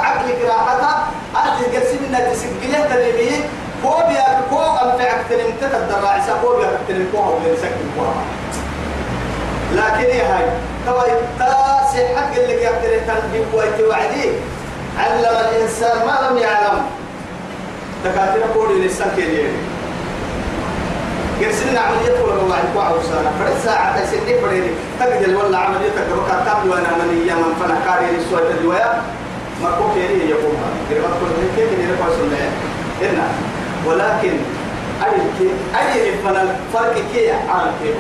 [0.05, 0.95] عقلك راحتها.
[1.37, 3.33] أنت قسمنا تسجلها تلمي
[3.83, 8.05] كو بيا كو أنفعك تلم تقدر راعسا كو بيا تلم كو هو بيسكن كو
[9.73, 10.47] لكن يا هاي.
[10.87, 11.05] توا
[11.39, 14.31] تاسع حق اللي يقدر تنبيه ويتوعدي
[14.99, 16.83] علم الإنسان ما لم يعلم.
[18.05, 19.49] دكاترة قولي للسكين
[21.41, 24.67] قرسلنا عملية ولا والله يكوا عوسانا فرد ساعة تسني فريني
[25.01, 29.03] تقدر ولا عملية تقدر كتاب وأنا من أيام من فنا كاري لسوى الدوايا
[29.63, 30.57] ما كو كيري يقوم
[30.91, 32.51] قريبا كل كيف كيري لكوا سنة
[33.11, 33.27] إنا
[33.87, 34.37] ولكن
[35.05, 35.47] أي
[35.81, 37.97] أي فنا فرق كي على كيف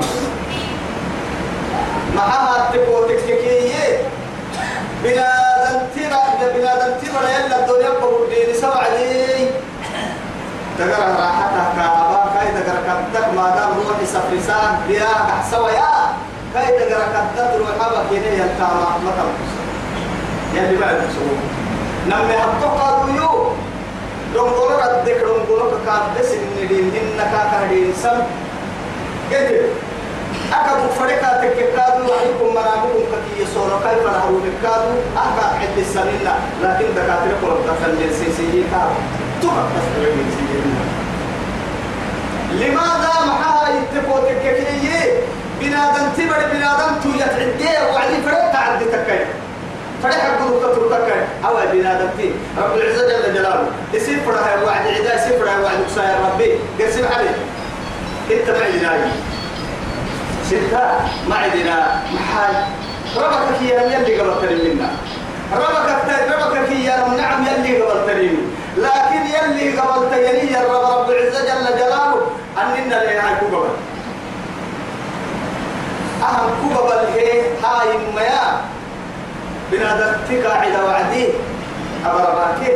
[2.17, 3.99] معها تبو تككية
[5.05, 9.44] بنادم ترى بنادم ترى يلا الدنيا بقول دين سبع دي
[10.79, 15.09] تقرا راحتها كهبا كاي تقرا كتك ما دام روحي سفرسان بيا
[15.51, 15.91] سوا يا
[16.55, 19.53] كاي تقرا كتك روح هبا كيني يلتاما ما تنقص
[20.55, 21.39] يلي بعد سووا
[22.11, 23.31] نمي هتوقع يو
[24.35, 28.19] دونغولو ردك دونغولو كاد سن دين هن كاكا دين سم
[29.31, 29.61] كده
[30.53, 36.29] أكبر فريقا تككادو وحيكم منامكم كي يصوروا كيف نهروا بكادو أهبا عد السنين
[36.63, 39.24] لكن دكاترة قرب دفن جنسيسي كادو تبقى تسبب جنسيسي
[42.53, 45.21] لماذا محاها يتقوا تككية
[45.61, 49.25] بنادم تبر بنادم تو يتعدي وعلي فريق تعدي تكي
[50.03, 52.31] فريق حقه كتر تكي أو بنادم تي.
[52.59, 53.67] رب العزة جل جلاله.
[53.95, 56.51] يصير فرها وعد عدا يصير فرها وعد كسايا ربي.
[56.81, 57.35] قسم عليه
[58.31, 59.13] انت معي نايم
[60.47, 60.83] ستة
[61.29, 62.55] ما عندنا محل
[63.17, 64.89] ربك يا يلي قبل ترين منا
[65.53, 65.89] ربك
[66.43, 68.37] ربك يا نعم يلي قبل ترين
[68.77, 72.27] لكن يلي قبل ترين يا رب العزة جل جلاله
[72.59, 73.69] أننا لنا كوبا
[76.23, 78.61] أهم كوبا هي هاي ميا
[79.73, 81.29] بنادم تقاعد وعدي.
[82.07, 82.73] أبرباكي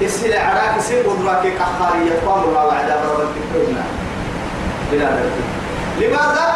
[0.00, 3.40] يصير عراك يصير قدراك كحارية قام الله وعد أبرباكي
[4.92, 5.30] بنادم
[5.98, 6.54] لماذا؟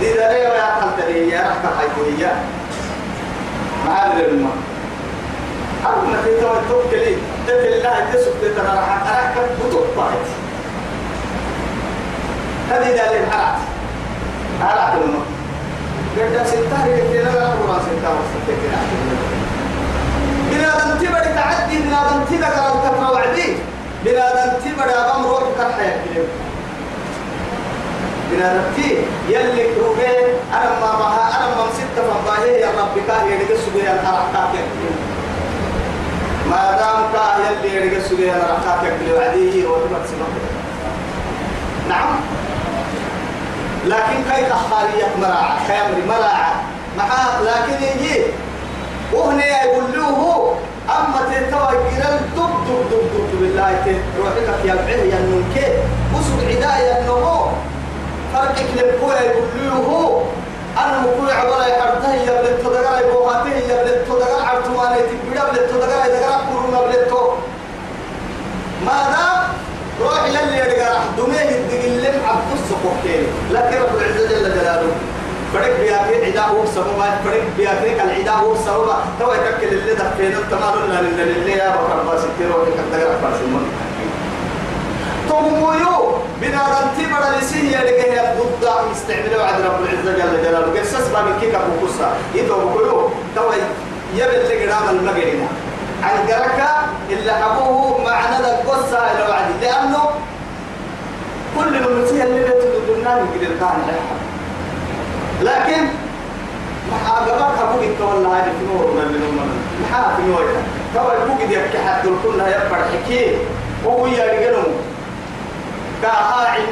[0.00, 2.32] دي دليل يا قلتني يا رحمة حيثية
[3.86, 4.52] معلم الماء
[5.86, 7.16] أنا في تو توكلي
[7.46, 9.34] تبي الله تسوق ترى راح أراك
[9.66, 10.26] بتوقعت
[12.70, 13.58] هذه دليل حرات
[14.62, 15.26] حرات الماء
[16.18, 18.70] قد ستة كتير لا أقول ستة وستة كتير
[20.50, 23.56] بنادم تبرك تعدي بنادم تبرك لو تفرع وعدي
[24.04, 26.24] بنادم تبدا غم روح كحيا كده
[28.30, 28.96] بنادم تي
[29.28, 30.10] يلي كروبه
[30.52, 34.64] أنا ما بها أنا ما مسكت فضاه يا رب كاه يدك سبيا الحركات
[36.50, 40.34] ما دام كاه يلي يدك سبيا الحركات كده وعديه وتبت سبب
[41.88, 42.16] نعم.
[43.86, 46.62] لكن كيف خالية مراعة كامري مراعة
[46.98, 48.22] معاه لكن يجي.
[49.12, 50.54] وهنا يقول له
[50.88, 55.66] أما تتوى جرال دب دب دب دب بالله روحك يا بعيه يا نمكي
[56.14, 57.46] وسب عداية النمو
[58.34, 60.22] فرقك لبقوة يقول له
[60.78, 66.06] أنا مقول عبارة يحرته يا بلد تدقر يبوهاته يا بلد تدقر عرتماني تبدا بلد تدقر
[66.08, 67.10] يدقر كورونا بلد
[68.86, 69.42] ما دام
[70.00, 74.92] روح يلي يدقر دميه الدقل لم عبد السقوكين لكن رب العزة جل جلاله
[75.54, 80.74] فرق بياكي عداء هو سببا فرق بياكي كالعداء هو سببا تو يتكل اللي دفين التمام
[80.86, 83.64] لنا لله يا بكر باسكتير وكي كتغير باسمون
[85.30, 85.96] تمويو
[86.42, 87.80] بنا رنتي بڑا لسيه يا
[88.14, 90.80] يا ضد استعملوا عند رب العزة جل جلاله.
[90.80, 93.52] قصص باب كيكا بوكسا يدو بقولوا تو
[94.14, 95.40] يبل اللي قدام المغرب
[96.02, 96.70] عن قركا
[97.10, 100.02] اللي أبوه معنى القصة إلى وعدي لأنه
[101.58, 103.78] كل المسيح اللي بتدلنا يقدر كان
[105.42, 105.82] لكن
[106.90, 109.50] ما أقرأك أبوك والله هذه في نور من من
[109.82, 110.44] محا في نور
[110.94, 113.36] ترى أبوك دي أبكي حتى كلها يبقى حكي
[113.84, 114.89] وهو يرجعون كهاعي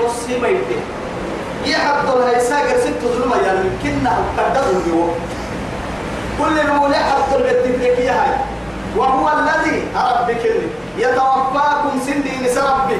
[0.05, 0.79] نصي ما يبدي.
[1.67, 5.15] يحط لها يساقر ست ظلمة يعني كنا قدروا اليوم
[6.39, 8.37] كل المولى حط البتكليكية هاي.
[8.97, 10.45] وهو الذي ربك
[10.99, 12.99] يتوفاكم سندي نسربي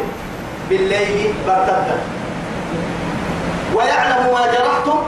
[0.71, 1.99] بالليل برتدا
[3.75, 4.99] ويعلم ما جرحتم.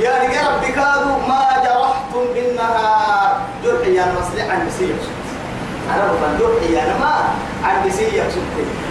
[0.00, 3.40] يا رجال كادوا ما جرحتم بالنهار.
[3.64, 4.96] جرح يا مصلح عن بسيء
[5.94, 7.14] أنا بقول جرح يا ما
[7.64, 8.24] عن بسيء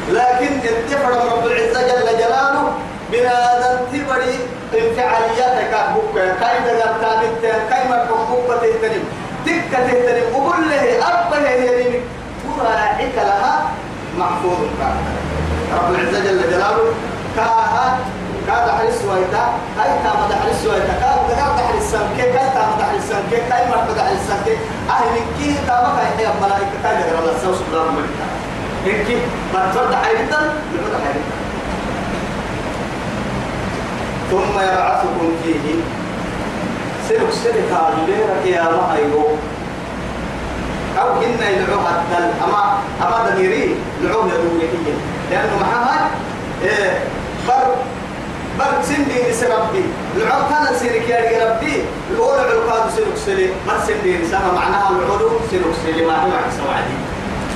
[0.10, 2.72] لكن اتفق رب العزة جل جلاله
[3.12, 4.40] بنادم تبري
[4.74, 5.74] انفعالياتك.
[5.96, 9.04] بكة كاي دقر تابت كاي مركب بكة تهتنم
[9.46, 12.02] تكة تهتنم وقل له أبا يهتنم
[12.58, 13.66] تراعيك لها
[14.18, 14.58] محفوظ.
[15.74, 16.94] رب العزة جل جلاله
[17.36, 17.98] كاها
[18.48, 19.44] كاد حرس ويتا
[19.80, 24.22] هاي تام حرس ويتا كاد دقار حرس سمكة كاي تام حرس سمكة كاي مركب حرس
[24.30, 24.58] سمكة
[24.90, 25.84] أهل كي تام
[26.18, 28.45] كاي ملائكة كاي دقار الله سبحانه وتعالى
[28.86, 29.18] هيك
[29.54, 29.96] بترد
[30.74, 31.34] بترد حيرتا
[34.32, 35.76] ثم يبعثكم فيه.
[37.10, 37.72] سلك سلك
[38.08, 39.38] ليرك يا ما
[41.02, 44.96] أو هن يدعو حتى أما أما دميري دعوه يدعو
[45.32, 46.10] لأنه معها
[46.64, 47.00] إيه
[47.48, 47.76] بر
[48.60, 49.84] بر سندي نس ربي
[50.18, 51.84] العود كان سيرك يا ربي.
[52.12, 56.96] الأولى بالقاد سلك سلي بر سندي نسمى معناها العود سلك سلي ما هي معك سوادي.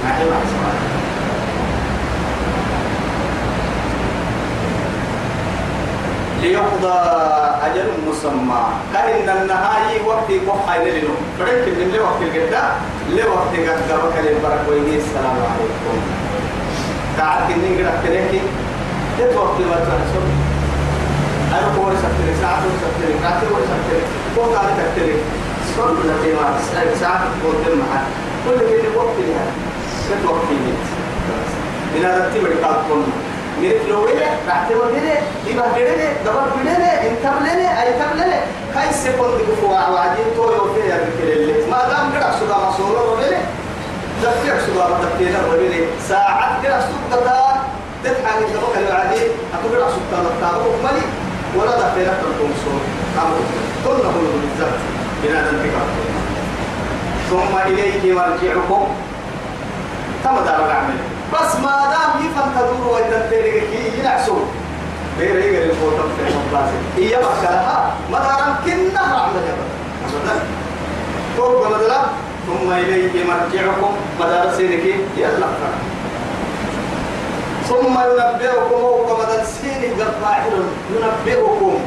[0.03, 0.98] ما هي معك سوادي.
[6.41, 6.99] ليقضى
[7.67, 8.63] أجل مسمى.
[8.93, 12.63] كأن النهاية وقت وقت لنو؟ فرق من لي وقت الجدة
[13.09, 15.97] لي وقت قد قبك للبرك ويني السلام عليكم.
[17.17, 18.41] تعال كنين قد أكتريكي
[19.19, 20.25] لت وقت ما تنسل
[21.57, 22.61] أنا كوري سكتري ساعة
[23.51, 24.01] وري سكتري
[24.35, 25.15] فوق على سكتري
[25.67, 26.59] سكون بلا تيما
[26.99, 28.05] ساعة قلت معك؟
[28.45, 29.47] كل كده وقت لها.
[30.09, 30.85] لت وقت يميت
[31.95, 33.03] بنا رتب الكاتب.
[33.61, 35.15] ميرك لو ويله رحت وديله
[35.47, 35.93] يبقى كده
[36.25, 38.41] دبر بدله انت بلله اي تبلله
[38.73, 43.41] كاي سيكون دي فوا وعدين تو يوفي يا بكله ما دام كده سودا مسؤول وبله
[44.23, 47.35] دفع سودا دفع وبله ساعات كده سودا
[48.03, 49.21] تضحك إنت بقى العادي
[49.53, 50.51] هتقول كده سودا دفع
[50.83, 51.01] مالي؟
[51.57, 52.79] ولا دفع لك الكونسول
[53.85, 54.73] كل هو بالذات.
[55.23, 55.71] بنادم بك
[57.29, 58.87] ثم اليه مرجعكم.
[60.23, 60.97] كما دار العمل.
[61.33, 64.37] بس ما دام يفهم تدور ويتنتهي كي ينعسو.
[65.19, 70.39] غير غير الفوتو في المبلاسي هي بكرها ما دام كنا رحمة جبل
[71.37, 72.01] فوق مدلا
[72.47, 73.93] ثم إليه مرجعكم.
[74.19, 74.85] مدار سيرك
[75.17, 75.47] يلا
[77.69, 78.81] ثم ينبئكم.
[78.81, 80.53] هو مدار سيرك الظاهر
[80.93, 81.79] ينبئكم.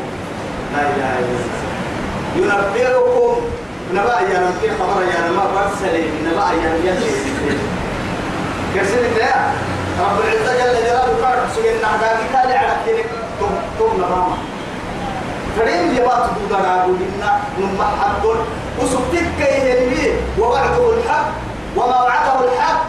[0.72, 1.60] لا إله إلا الله.
[2.36, 3.34] ينبئكم.
[3.94, 4.68] نبأ يا نبي.
[4.78, 7.81] خبر يا نبأ برسلي نبأ يا نبي.
[8.74, 9.30] كسر ده.
[10.00, 13.06] رب العزة جل جلاله قال سجن نهداك كالي على كيرك
[13.40, 14.32] توم توم نرام
[15.58, 18.24] فريم يبات بودنا بودنا نم حق.
[18.80, 21.28] وسبتك كيه ووعده الحق
[21.76, 22.82] وما وعده الحق.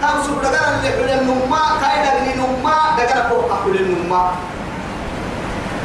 [0.00, 4.30] كان سب دقنا اللي حل النما كايدا اللي نما دقنا فوق حل النما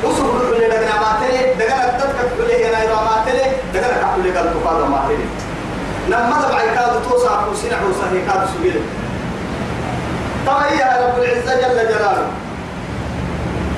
[0.04, 4.48] وسب الحل دقنا ما تلي دقنا تدك حل هنا إذا ما تلي دقنا حل قال
[4.54, 5.26] تقاد ما تلي
[6.10, 8.76] نما تبع كاد توسع وسنع وسهي كاد سجل.
[8.76, 9.09] طبعا
[10.48, 12.28] يا رب العزة جل جلاله.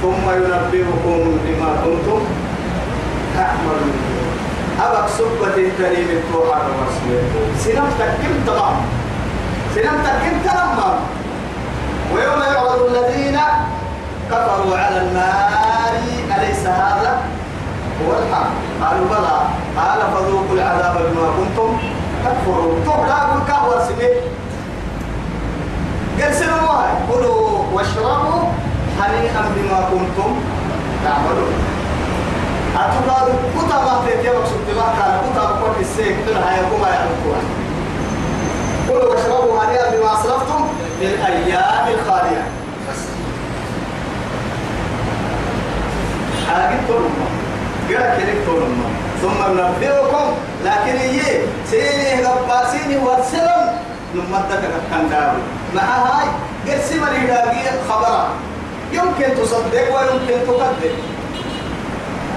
[0.01, 2.21] ثم ينبئكم بما كنتم
[3.37, 3.93] تعملون
[4.81, 6.61] أبك سبة الكريم التوحى
[7.59, 8.75] سنمتك كم تمام
[9.75, 10.95] سنمتك كم تمام
[12.13, 13.39] ويوم يعرض الذين
[14.31, 15.93] كفروا على النار
[16.37, 17.21] أليس هذا
[18.01, 18.51] هو الحق؟
[18.81, 19.37] قالوا بلى.
[19.77, 21.77] قال فذوقوا العذاب بما كنتم
[22.25, 22.83] تكفرون.
[22.85, 24.13] تهلا بالكهوة سبيل
[26.19, 26.81] قال سنوا
[27.11, 28.41] كلوا واشربوا
[28.99, 30.31] هنيئا بما كنتم
[31.03, 31.53] تعملون.
[32.75, 37.43] أتقال كتا ما تيجي مقصود ما كان كتا بقول السيك تنها يقوم يعرفون
[38.87, 40.67] كلوا واشربوا هنيئا بما أسرفتم
[40.99, 42.43] في الأيام الخالية.
[46.47, 47.27] حاجة تنمى
[47.89, 48.87] قال كلك تنمى
[49.21, 50.27] ثم ننبئكم
[50.65, 51.21] لكن هي
[51.71, 53.75] سيني غباسيني والسلام
[54.15, 55.33] نمدك كان
[55.75, 56.27] مع هاي
[56.67, 58.27] قسم الهداقية خبرا
[58.93, 60.95] يمكن تصدق ويمكن تكذب.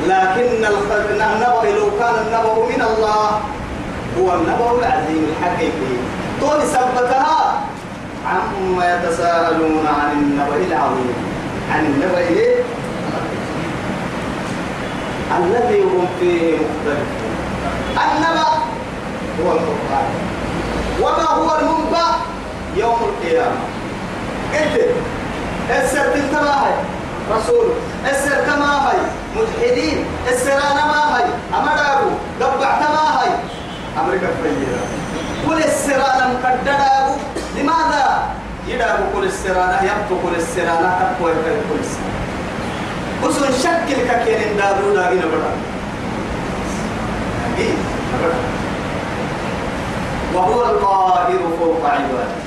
[0.06, 0.64] لكن
[1.20, 3.40] النبأ لو كان النبأ من الله
[4.18, 5.94] هو النبأ العظيم الحقيقي.
[6.40, 7.62] طول ثبتها
[8.26, 11.14] عما يتساءلون عن النبأ العظيم.
[11.72, 12.54] عن النبأ؟
[15.38, 17.34] الذي هم فيه مختلفون.
[17.96, 18.48] النبأ
[19.40, 20.33] هو القرآن.
[21.00, 22.06] وما هو المنبأ
[22.76, 23.60] يوم القيامة؟
[24.54, 24.90] قلت
[25.70, 26.62] السر تنتبه
[27.36, 27.66] رسول.
[28.10, 28.98] السر كما هي
[29.36, 30.04] مجحدين.
[30.32, 31.24] السر أنا ما هي
[31.58, 33.30] أمدارو قبعت ما هي
[34.00, 34.80] أمريكا فيها
[35.46, 37.14] كل السر أنا مقدر
[37.56, 38.22] لماذا؟
[38.68, 42.14] يدعو كل السر أنا يبتو كل السر أنا تقوى كل السر
[43.22, 45.52] وسن شكل ككين دارو لا ينبرا
[50.34, 52.44] وهو القاهر فوق عباده.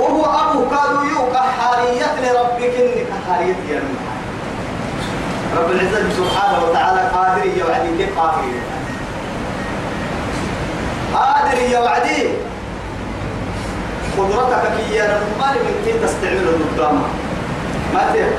[0.00, 3.82] وهو أبو كادو يو كحارية لربك إني كحارية يا
[5.56, 8.42] رب العزة سبحانه وتعالى قادر يا وعدي كيف قادر
[11.14, 12.28] قادر يا وعدي.
[14.18, 17.04] قدرتك كي يا رب من كيف تستعمل القدامى
[17.94, 18.30] ما تيه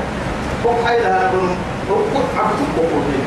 [0.64, 1.48] قف حيلها نبن
[1.90, 3.24] قف عبدك قفوهين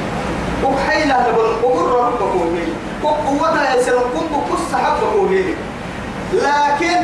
[0.63, 2.35] قف حيلها نبن ربك قف
[3.03, 5.55] قوتها يسرن قف قص حبك قفوهين
[6.33, 6.97] لكن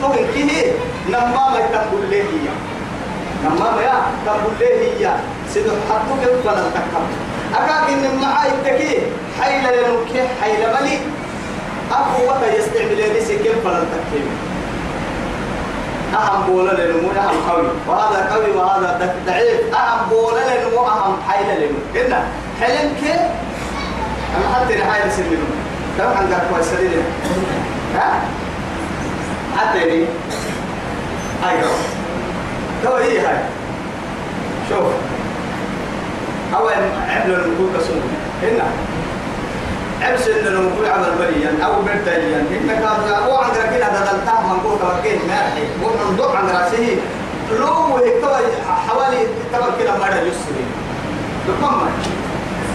[0.00, 0.72] تقول كيه
[1.08, 2.48] نما ما تقول له هي
[3.44, 5.14] نما ما تقول له هي
[5.54, 7.06] سيد حطوا كيف بدل تكتب
[7.54, 8.98] أكاد إن معاي تكيه
[9.40, 10.98] حيل لنكيه حيل ملي.
[11.92, 14.26] أقوى يستعمل ليس كيف بدل تكيه
[16.18, 17.68] أهم بولا لنمو أهم قوي.
[17.88, 19.74] وهذا قوي وهذا ضعيف.
[19.74, 21.78] أهم بولا لنمو أهم حيل لنمو.
[21.96, 22.12] إن
[22.60, 23.20] حلم كيف
[24.36, 25.46] أنا حتى نحايل سنينو
[25.98, 26.68] كم عندك كويس
[27.94, 28.20] ها؟
[29.56, 30.06] حتى يعني
[31.44, 31.68] هاي كم
[32.84, 33.38] تو هي هاي.
[34.68, 34.92] شوف.
[36.54, 36.72] أول
[37.08, 38.02] عمل النقود كسون
[38.42, 38.64] هنا.
[40.02, 42.82] عبس إن النقود على البرية أو برتاليا إنك
[43.26, 45.62] هو عندك كده هذا التهم من قوة وكين مارحي.
[45.82, 46.96] ومن ضوء عند رأسه.
[47.60, 48.24] لو هيك
[48.88, 50.64] حوالي تبع كده مرة يسري.
[51.48, 51.88] بكم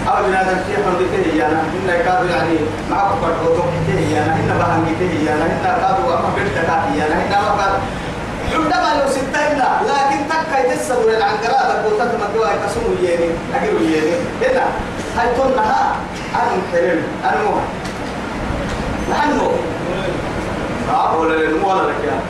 [0.08, 1.00] أو بنادم في حمد
[1.34, 2.56] هي أنا إن كادوا يعني
[2.90, 6.56] ما أفكر وضوء هي أنا إن بهان هي أنا إن كادوا أما بنت
[6.92, 7.80] هي أنا إن ما كاد
[8.54, 14.64] عندما لو ستين لكن تكا يتسد العنقرات قلت ما دوا يقسموا يني أجروا يني هنا
[15.16, 15.96] هاي تنها
[16.34, 17.56] أنا محرم أنا مو.
[19.10, 19.50] لأنه
[20.90, 22.20] آه ولا لنمو ولا لك يا.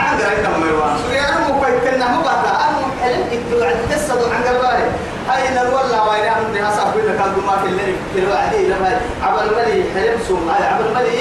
[0.00, 0.96] عنقر إنما ما يوان.
[1.02, 2.44] سوري أنا مو كويس كنا مو بعد.
[2.46, 4.88] أنا محرم إنتوا عند تسد العنقرات.
[5.30, 9.84] هاي نرولا وين عندي هسا كل كان ما في اللي في الوعدي لما عبل ملي
[9.94, 11.18] حلم سوم هاي عبل ملي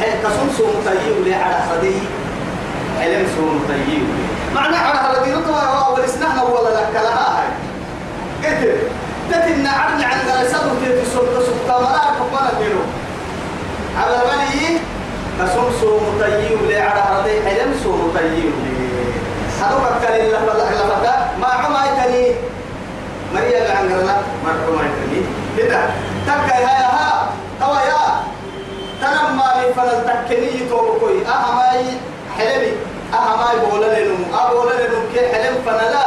[0.00, 1.94] حل كسوم سوم طيب لي على خدي؟
[3.00, 4.04] حلم سوم طيب.
[4.54, 7.48] معنى على هذا رطوة والإسنان ولا لك لها هاي.
[8.44, 8.76] قلت
[9.30, 12.80] تتنا عن غرسات وتيت سلطة سلطة ولا كبار دينو
[13.98, 14.78] عبل ملي
[15.40, 18.52] كسوم سوم طيب لي على خدي؟ حلم سوم طيب
[19.60, 20.38] هذا بكر الله
[21.40, 21.62] ما
[23.32, 25.24] عمايتني مريا عن غرنا مرحبا يتني
[25.58, 25.80] كده
[26.26, 27.30] تكا يا ها
[27.60, 28.22] توا يا.
[29.00, 31.84] تنمى من فلن تكني توبكوي أهماي
[32.38, 32.72] حلمي.
[33.14, 36.06] أهماي بولا لنم أبولا لنم كي حلم فنلا.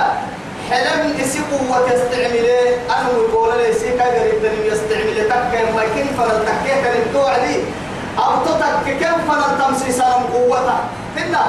[0.70, 5.24] حلم إسي قوة يستعمله أنا بولا ليسي كاي قريب دنم يستعملة.
[5.24, 7.58] تكا ما كن فلن تكي كلم توعدي.
[8.20, 10.80] أو تتك كم فلن تمسي سلام قوة.
[11.16, 11.46] تنا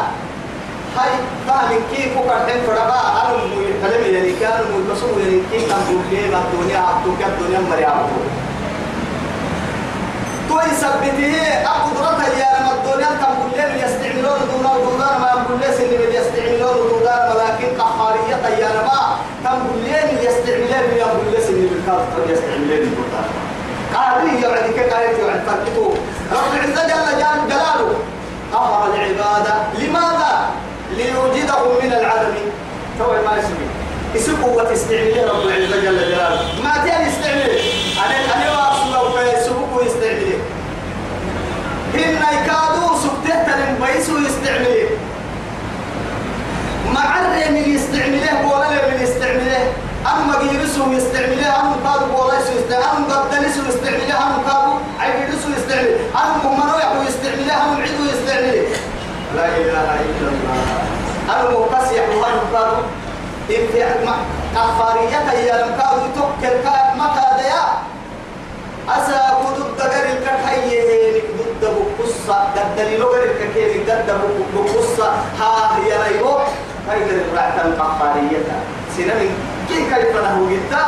[0.97, 1.11] هاي
[1.49, 6.79] فاهم كيف وكان فربا مو كلام يعني كان بسمو يعني كيف كان بقول لي الدنيا
[6.79, 8.07] عبدو كان الدنيا مريعبو
[10.49, 11.33] تو توي سبته
[11.75, 17.23] أقدرتها يا لما الدنيا تقول لهم يستعملون دون دونار ما يقول لهم إن يستعملون دونار
[17.31, 19.01] ولكن قهارية يا لما
[19.45, 23.29] تقول لهم يستعملون يقول لهم إن بالكافر يستعملون دونار
[23.95, 25.95] قاري يعني كقاري يعني تركته
[26.33, 27.95] رب العزة جل جلاله
[28.55, 30.66] أمر العبادة لماذا؟
[30.97, 32.37] ليوجدهم من العدم.
[32.99, 33.69] تو ما يسمي.
[34.17, 36.41] اسم قوة استعمال رب العزة جل جلاله.
[36.65, 37.51] ما تاني استعمل
[38.05, 40.33] أنا أنا واصل ويسوق ويستعمل
[41.95, 44.89] إن يكادوا سبتة تلم بيسو يستعمل.
[46.95, 49.73] معر من يستعمله ولا من يستعمله.
[50.07, 56.57] أما جيرسو يستعمله أم قالوا ولا يستعمله أم قدلسو يستعمله أم قالوا عيدسو يستعمله أم
[56.59, 58.67] مروح يستعمله أم عدو يستعمله.
[59.37, 60.86] لا إله إلا الله.
[61.31, 62.83] أنا مقصي الله قالوا
[63.51, 64.09] إن
[64.57, 66.57] أخبارية يا لم قالوا توكل
[66.99, 67.65] ما كاديا
[68.89, 71.23] أسا كدود دقر الكحية.
[71.39, 73.85] ضد بقصة ضد لغر الكحية.
[73.85, 74.11] ضد
[74.55, 75.11] بقصة
[75.41, 76.35] ها هي ريبو
[76.89, 78.47] هاي الرعتة الأخبارية
[78.97, 79.31] سنن
[79.69, 80.85] كي كيف له جدا؟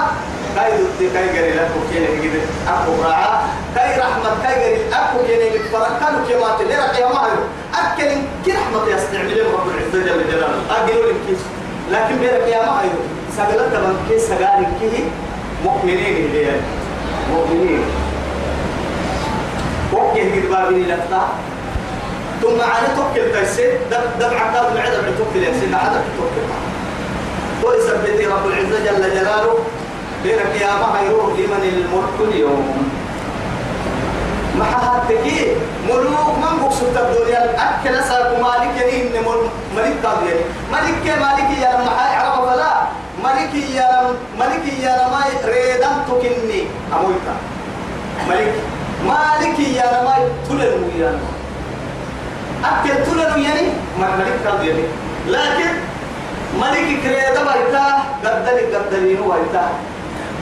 [0.56, 5.34] كاي ضد كاي غير لك كي نجد أكو راعة كاي رحمة كاي غير أكو كي
[5.36, 7.30] نجد فرقان كما تلقى يا مهر
[7.74, 8.10] أكل
[8.44, 10.60] كي رحمة يستعمل رب العزة جل جلاله.
[10.70, 11.38] أقولوا لك كيس.
[11.92, 12.84] لكن بيرك يا مهر
[13.36, 15.04] سجلت من كي سجال كي
[15.64, 16.52] مؤمنين اللي
[17.32, 17.84] مؤمنين.
[19.92, 21.28] وكيه قربابين لفتا.
[22.42, 26.46] ثم على توكل تيسير دب دب عقاب معدة توكل يسير عدد توكل.
[27.64, 29.58] ويثبت رب العزة جل جلاله.
[30.22, 32.88] بينك يا ما يروح لمن الملك اليوم.
[34.58, 35.56] ما حتكي
[35.88, 37.42] ملوك من بقصد الدنيا.
[37.54, 39.24] أكل ساق مالك يعني إن
[39.76, 40.34] ملك قاضي
[40.72, 42.72] ملك مالك يا لما عرف فلا.
[43.24, 43.90] ملك يا
[44.40, 46.60] ملك يا لما ريدم تكني
[46.94, 47.34] أمويتا
[48.28, 48.54] ملك.
[49.06, 50.14] مالك يا لما
[50.48, 51.28] تلل ويانا
[52.64, 54.72] أكل تلل يعني ملك قاضي
[55.28, 55.72] لكن
[56.60, 57.84] ملك كريدا بايتا
[58.24, 59.64] قدلي قدلين وايتا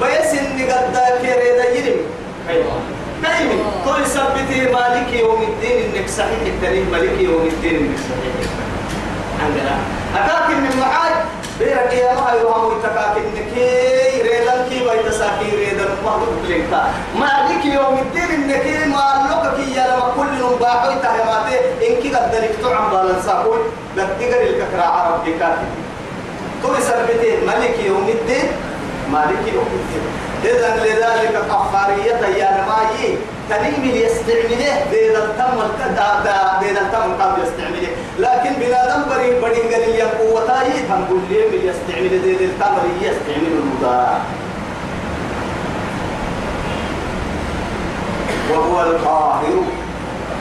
[0.01, 0.95] بيس إني قد
[1.25, 1.97] يرم
[2.49, 2.73] أيوة.
[3.23, 3.51] كيف
[3.85, 6.41] تو يثبتي مالك يوم الدين إنك صحيح.
[6.47, 8.51] التاريخ ملك يوم الدين إنك صحيح.
[9.45, 9.77] عندنا
[10.17, 11.13] أكاك من معاي
[11.59, 13.53] بيرك يا ما يوهم يتكاك إنك
[14.23, 16.73] ريدان كي بايتا ساكي ريدان ما بقلنك
[17.19, 21.57] مالك يوم الدين إنك ما لوكك يا لما كل نباحو يتهماتي
[21.89, 23.59] إنك قدلك تعم بالنساكوي
[23.97, 25.67] لتقر الككرا عرب بكاتي
[26.63, 28.47] تو يثبتي ملك يوم الدين
[29.13, 29.69] مالك يوم
[30.45, 33.19] إذا لذلك قهارية يا نمايي
[33.51, 35.59] تنيم يستعمله بيد التم
[36.61, 37.89] بيد التم قبل يستعمله.
[38.19, 44.19] لكن بنادم بري بري قال لي قوتاي هم قل لي يستعمل بيد التمر يستعمل المضارع
[48.51, 49.63] وهو القاهر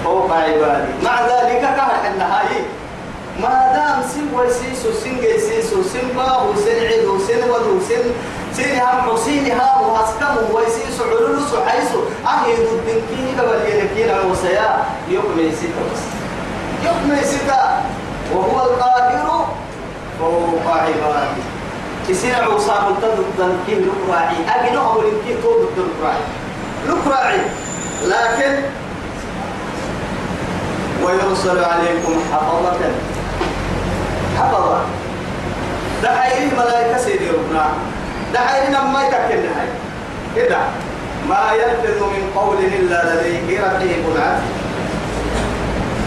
[0.04, 2.62] فوق عباده مع ذلك كان النهاية.
[3.42, 8.06] ما دام سن وسيسو سن جيسيسو سن باه سن عدو سن ودو سن
[8.58, 14.70] سن هم حسين ها واسكم ويسيسو علول سحيسو أهيد الدنكين قبل ينكين وسيا.
[15.10, 15.84] يوم يسيتا.
[15.92, 16.04] بس
[16.86, 17.82] يوم يسيتا.
[18.34, 19.48] وهو القاهر.
[20.20, 21.28] فوق عباده
[22.10, 26.24] يصير عوصا ملتد الدنكين لقراعي أجنو أو الدنكين طول الدنكراعي
[26.88, 27.42] لقراعي
[28.06, 28.64] لكن
[31.04, 33.15] ويرسل عليكم حفظة.
[34.40, 34.80] حفظة
[36.04, 37.66] دحين ملائكة سيدي ربنا.
[38.34, 39.52] دحين ما يتكلم.
[39.58, 39.68] هاي
[40.36, 40.58] كده
[41.30, 44.04] ما يلفظ من قول إلا لديه رقيب عتيد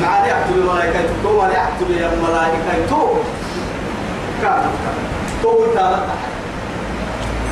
[0.02, 3.14] مع يكتب الملائكة تو يكتب الملائكة تو
[4.42, 4.62] كان
[5.42, 5.98] تو تابت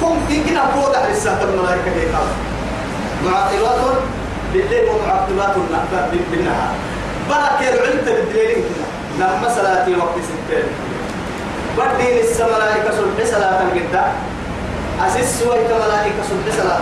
[0.03, 2.07] هم تيجينا فوق على الساعة الملائكة دي
[3.25, 3.81] معطلات
[4.53, 5.57] بالليل ومعطلات
[6.31, 6.75] بالنهار.
[7.29, 8.65] بركة العلم بالدليل
[9.19, 10.65] لما صلاتي وقت ستين
[11.79, 14.15] بدين السملائكة صلح صلاة القداء
[15.07, 16.81] أسس ويك ملائكة صلح صلاة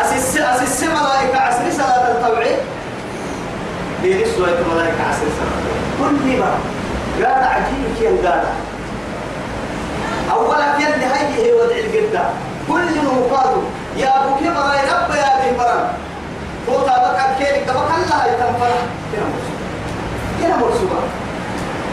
[0.00, 2.56] أسس أسس ملائكة عصر صلاة الطوعي
[4.02, 5.64] دين ويك ملائكة عصر صلاة
[6.00, 6.54] كل ما
[7.16, 8.44] قال عجيب كيان قال
[10.32, 12.34] أولا هاي هي ودع القداء
[12.68, 13.60] كل مقاضي
[13.96, 15.88] يا أبو كبر يا رب يا أبي فرن
[16.68, 18.74] هو تابك الكيل دبك الله يتنفر
[19.12, 19.63] كنا مرسوبة
[20.44, 21.00] كنا مرسوبة.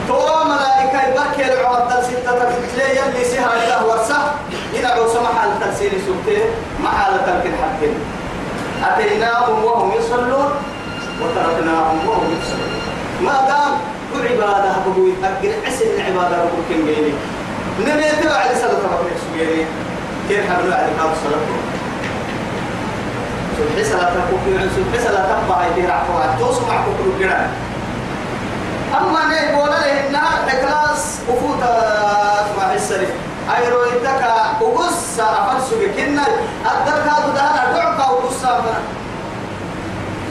[0.08, 4.20] تو ملائكة يبكي العوض ستة تتلي يلي سيها إله ورسة
[4.74, 6.42] ينعو سمح التنسير سبته
[6.84, 7.96] محالة تلك حقين
[8.84, 10.52] أتيناهم وهم يصلون
[11.22, 12.72] وتركناهم وهم يصلون.
[13.24, 13.72] ما دام
[14.14, 17.14] كل عبادة هبقوا يتأكد عسل العبادة ربك كم بيني
[17.80, 19.66] نبي تبع لسنة ربك سبيني
[20.30, 21.46] كيف حبلوا عليك هذا الصلاة
[23.58, 27.38] سبح سلا تكوكي سبح سلا تبع هيدي رعفوا توسو معكو كل كده
[28.98, 31.64] أما نه ولا له إنها إخلاص وفوت
[32.56, 33.08] سبح السري
[33.58, 34.24] أيرو إدك
[34.62, 36.24] وقص أفرس بكنا
[36.66, 38.74] أدك هذا ده أنا دعك وقص أفر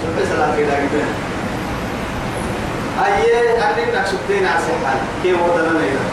[0.03, 1.05] سبح سلا كده كده
[3.07, 6.05] أيه أني نكسبتين عسحان كيف ودنا نيرا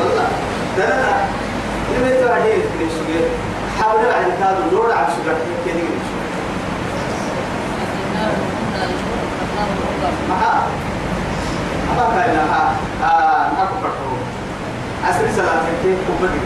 [0.00, 0.28] والله
[0.76, 1.14] دنا
[1.96, 3.28] لمتى عديل في السجود
[3.80, 5.82] حاول على هذا الدور على سجود كده
[10.28, 10.62] معاه
[11.92, 12.38] أما كان
[13.02, 13.46] آه
[13.82, 14.08] برضو
[15.04, 16.40] عصر صلاة كيف كوبدي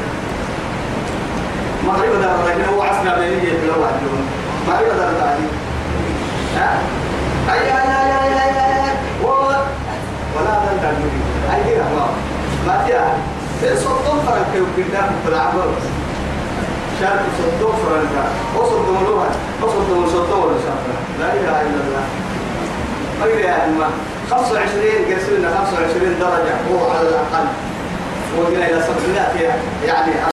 [1.87, 3.95] مغرب دار لكن هو عصر بيني يبلغ واحد
[4.69, 5.47] مغرب دار تاني
[6.57, 6.79] ها
[7.53, 11.05] أي أي أي أي أي أي ولا دار تاني
[11.55, 12.07] أي كده ما
[12.67, 12.85] ما
[13.61, 15.63] في صوتهم فرق كيف كده بتلعبوا
[17.01, 19.29] شارك صوتهم فرق وصوتهم لوها
[19.63, 22.05] وصوتهم صوتهم ولا شافنا لا إله إلا الله
[23.21, 23.87] ما يا أما
[24.33, 27.47] 25 قرسلنا 25 درجة هو على الأقل.
[28.39, 29.43] وقنا إلى 700
[29.87, 30.32] يعني